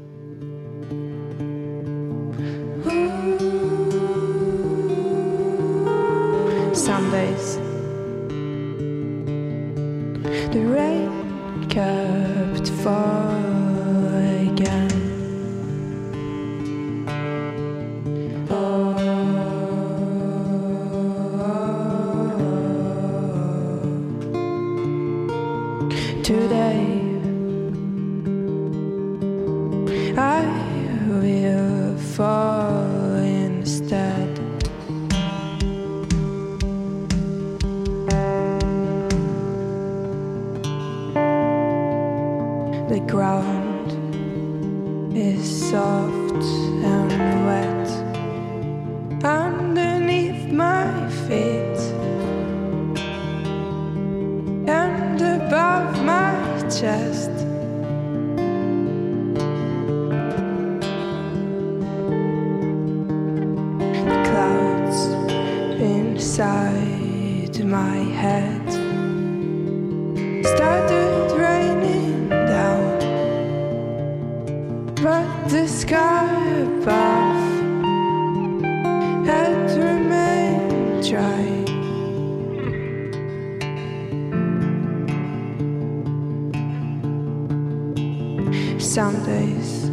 [88.97, 89.86] some days.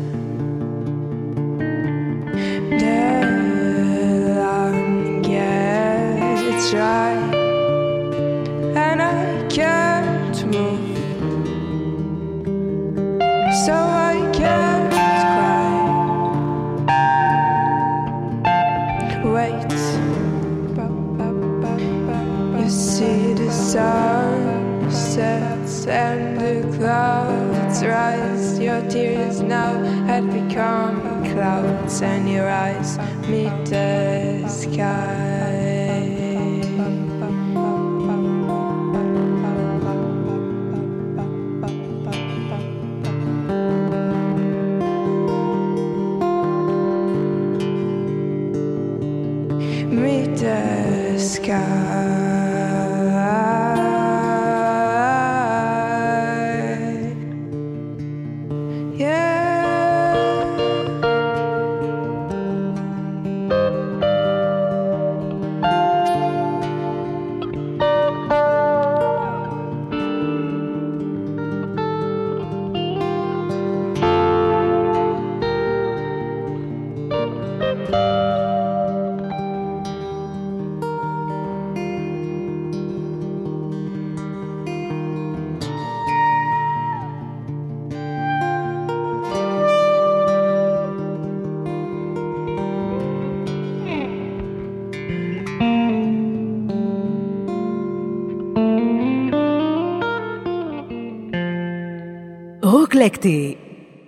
[103.05, 103.55] אקלקטי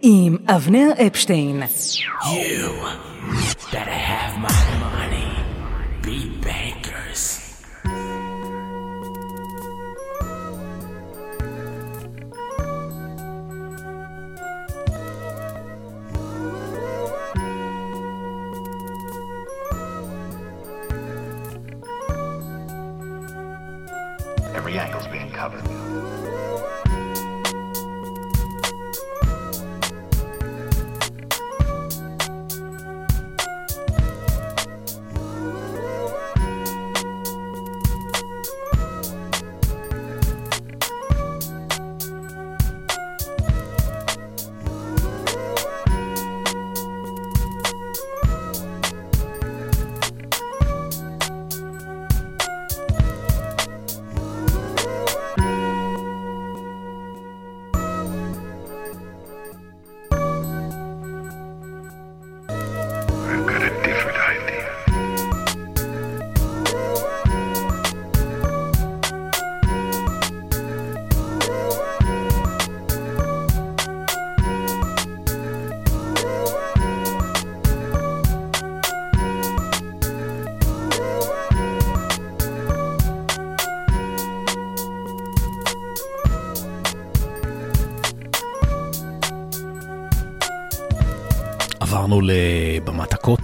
[0.02, 1.64] עם אבנר אפשטיין.
[1.64, 3.15] You.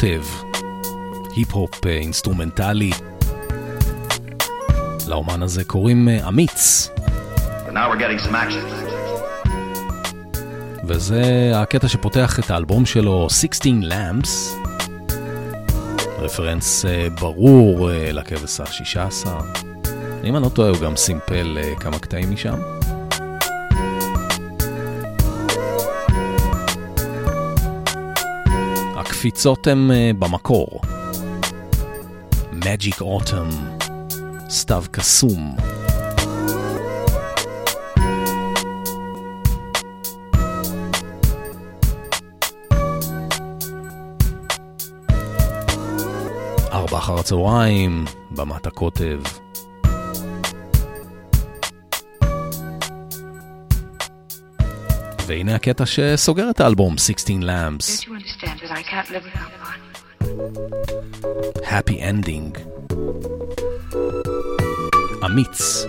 [0.03, 0.23] הקוטב,
[1.35, 2.91] היפ-הופ אה, אינסטרומנטלי.
[5.07, 6.89] לאומן הזה קוראים אה, אמיץ.
[10.87, 14.29] וזה הקטע שפותח את האלבום שלו, 16 Lambs.
[16.19, 19.27] רפרנס אה, ברור לכבש ה-16.
[20.23, 22.80] אם אני לא טועה, הוא גם סימפל כמה קטעים משם.
[29.22, 30.81] הקפיצות הן אה, במקור.
[32.52, 33.84] Magic Autumn,
[34.49, 35.56] סתיו קסום.
[46.72, 49.19] ארבע אחר הצהריים, במת הקוטב.
[55.27, 58.10] והנה הקטע שסוגר את האלבום, 16 Lamps,
[58.80, 59.80] I can't live without one?
[61.64, 62.56] Happy Ending.
[65.22, 65.86] אמיץ.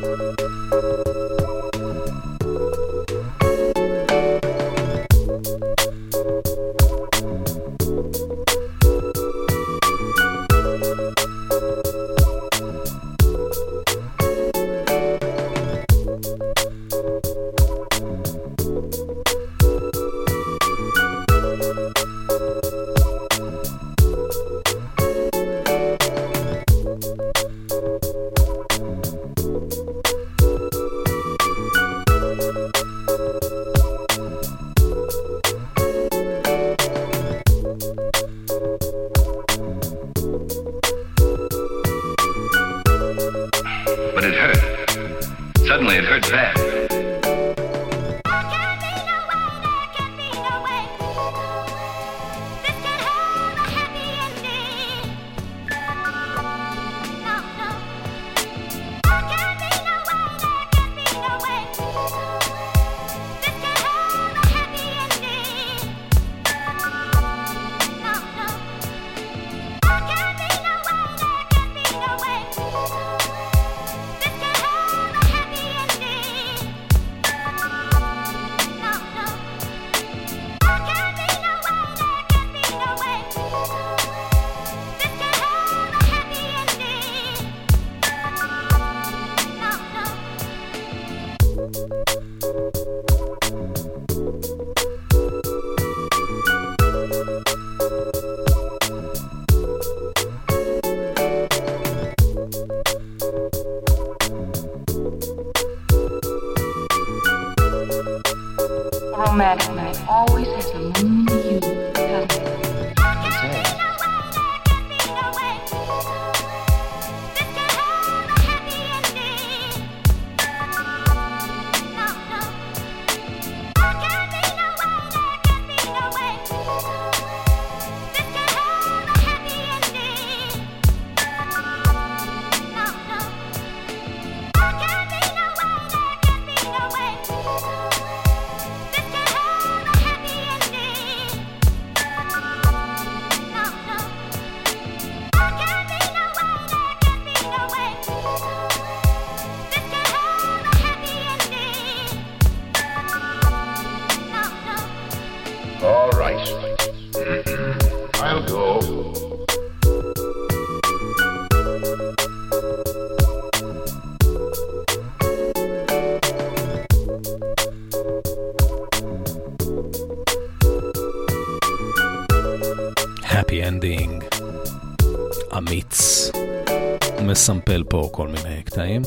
[177.82, 179.02] מסמפל פה כל מיני קטעים.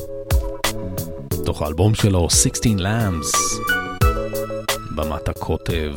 [1.46, 3.38] תוך האלבום שלו, 16 Lambs.
[4.96, 5.96] במת הקוטב.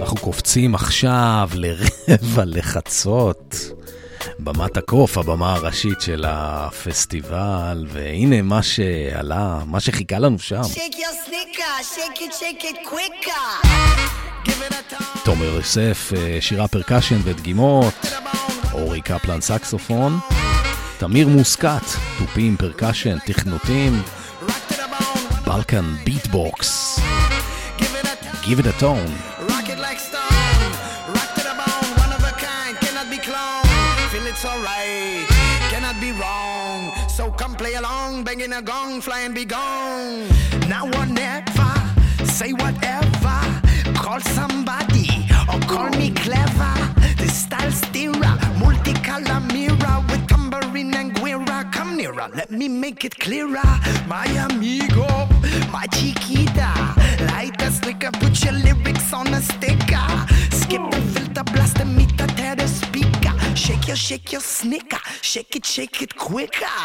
[0.00, 3.54] אנחנו קופצים עכשיו לרבע לחצות.
[4.38, 10.62] במת הקוף, הבמה הראשית של הפסטיבל, והנה מה שעלה, מה שחיכה לנו שם.
[15.24, 18.07] תומר יוסף, אה, שירה פרקשן ודגימות,
[18.97, 20.19] אורי קפלן סקסופון,
[20.97, 21.85] תמיר מוסקת,
[22.19, 24.01] תופים, פרקשן, תכנותים,
[25.45, 26.99] בלקן ביטבוקס,
[28.45, 29.13] Give it a tone.
[29.51, 30.71] Rock it like stone,
[31.15, 34.09] rock to the bone, one of a kind, cannot be cloned.
[34.11, 35.25] Feel it's alright,
[35.71, 36.79] cannot be wrong.
[37.17, 40.27] So come play along, banging a gong, fly and be gone.
[40.73, 41.71] Now or never,
[42.37, 43.03] say whatever.
[44.03, 45.07] call somebody
[45.51, 46.73] or call me clever.
[47.17, 48.35] The style stirrer,
[52.68, 53.70] Make it clearer.
[54.06, 55.06] My amigo,
[55.72, 56.70] my chiquita.
[57.32, 60.06] Light a slicker, put your lyrics on a sticker.
[60.50, 63.32] Skip the filter, blast the meter, tear the speaker.
[63.54, 65.00] Shake your, shake your snicker.
[65.22, 66.78] Shake it, shake it quicker.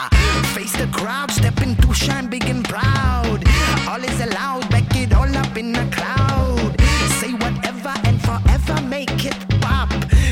[0.54, 3.44] Face the crowd, step into shine big and proud.
[3.88, 6.80] All is allowed, back it all up in the cloud.
[7.20, 9.90] Say whatever and forever make it pop.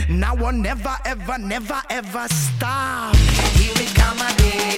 [0.09, 3.15] Now or never, ever, never, ever stop.
[3.55, 4.77] Here it come again,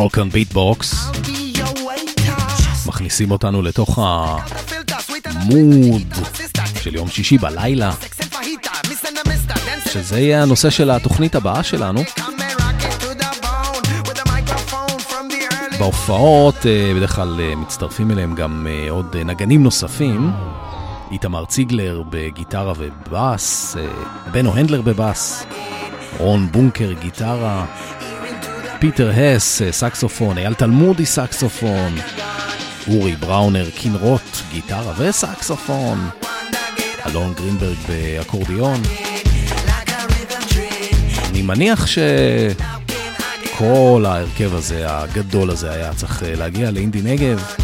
[0.00, 1.10] בולקן ביטבוקס.
[2.86, 3.98] מכניסים אותנו לתוך
[5.24, 6.14] המוד
[6.82, 7.92] של יום שישי בלילה,
[9.92, 12.02] שזה יהיה הנושא של התוכנית הבאה שלנו.
[15.78, 20.30] בהופעות אה, בדרך כלל אה, מצטרפים אליהם גם אה, עוד נגנים נוספים.
[21.10, 23.76] איתמר ציגלר בגיטרה ובאס,
[24.32, 25.46] בנו הנדלר בבאס,
[26.18, 27.66] רון בונקר גיטרה,
[28.80, 31.94] פיטר הס אה, סקסופון, אייל תלמודי סקסופון,
[32.88, 36.08] אורי בראונר כנרות גיטרה וסקסופון,
[37.06, 38.82] אלון גרינברג באקורדיון.
[41.30, 41.86] אני מניח
[43.56, 47.54] שכל ההרכב הזה, הגדול הזה, היה צריך אה, להגיע לאינדי נגב.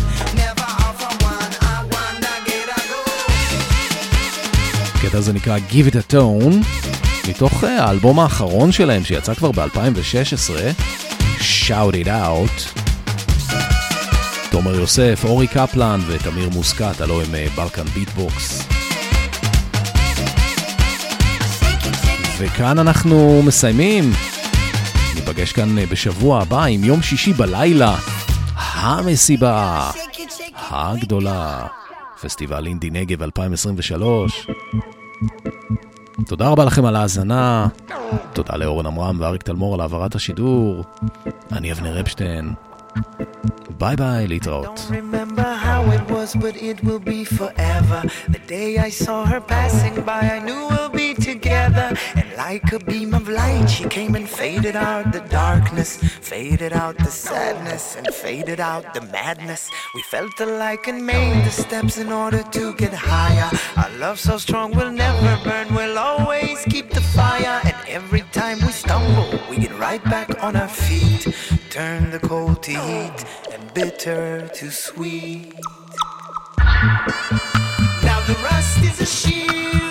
[4.95, 6.55] הקטע הזה נקרא Give it a tone,
[7.29, 10.51] מתוך אה, האלבום האחרון שלהם שיצא כבר ב-2016,
[11.67, 12.81] Shout it out.
[14.51, 18.69] תומר יוסף, אורי קפלן ותמיר מוסקת, הלו הם אה, בלקן ביטבוקס.
[22.39, 24.05] וכאן אנחנו מסיימים.
[25.15, 27.97] ניפגש כאן אה, בשבוע הבא עם יום שישי בלילה,
[28.57, 29.91] המסיבה
[30.57, 31.67] הגדולה,
[32.23, 34.47] פסטיבל אינדי נגב 2023.
[36.25, 37.69] תודה רבה לכם על ההאזנה,
[38.33, 40.85] תודה לאורן עמרם ואריק תלמור על העברת השידור.
[41.53, 42.55] אני אבנר אפשטיין.
[43.82, 44.80] ביי ביי, להתראות.
[44.90, 47.99] remember how it was, but it will be forever.
[48.36, 51.88] The day I saw her passing by, I knew we'll be together.
[52.20, 55.91] And like a beam of light, she came and faded out the darkness,
[56.34, 59.64] faded out the sadness, and faded out the madness.
[59.95, 63.49] We felt alike and made the steps in order to get higher.
[63.82, 67.58] Our love so strong will never burn, we'll always keep the fire.
[67.70, 68.58] And every time
[69.51, 71.35] we get right back on our feet.
[71.70, 75.55] Turn the cold to heat and bitter to sweet.
[78.02, 79.86] Now the rust is a shield,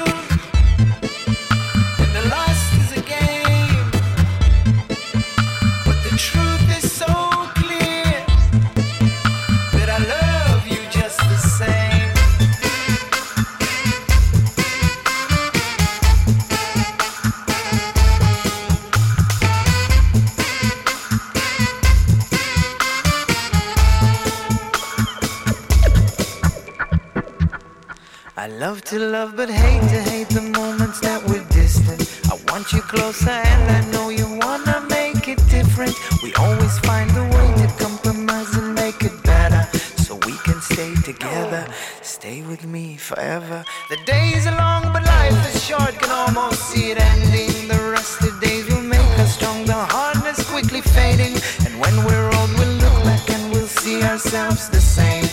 [28.60, 32.02] love to love but hate to hate the moments that we're distant.
[32.32, 35.94] I want you closer and I know you wanna make it different.
[36.24, 39.64] We always find a way to compromise and make it better
[39.98, 41.68] so we can stay together.
[42.02, 43.66] Stay with me forever.
[43.90, 47.68] The days are long but life is short, can almost see it ending.
[47.68, 51.36] The rest of days will make us strong, the hardness quickly fading.
[51.66, 55.28] And when we're old, we'll look back and we'll see ourselves the same.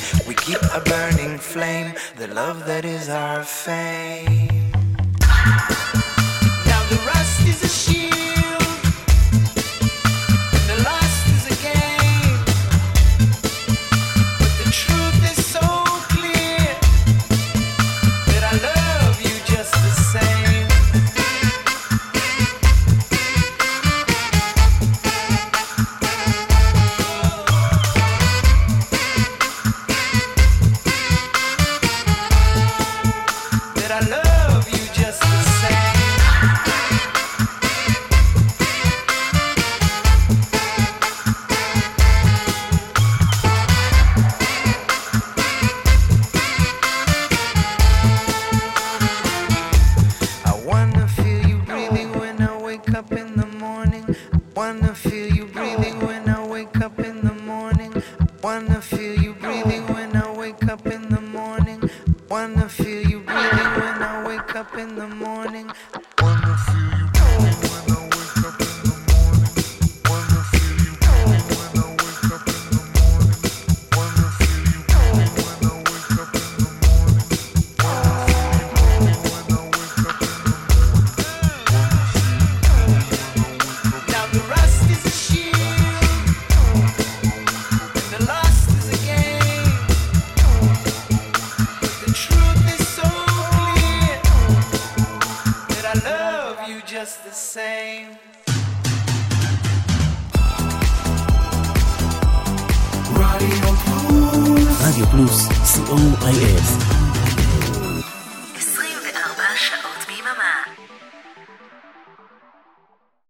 [0.44, 4.73] Keep a burning flame, the love that is our fame.
[6.66, 8.31] Now the rust is a shield,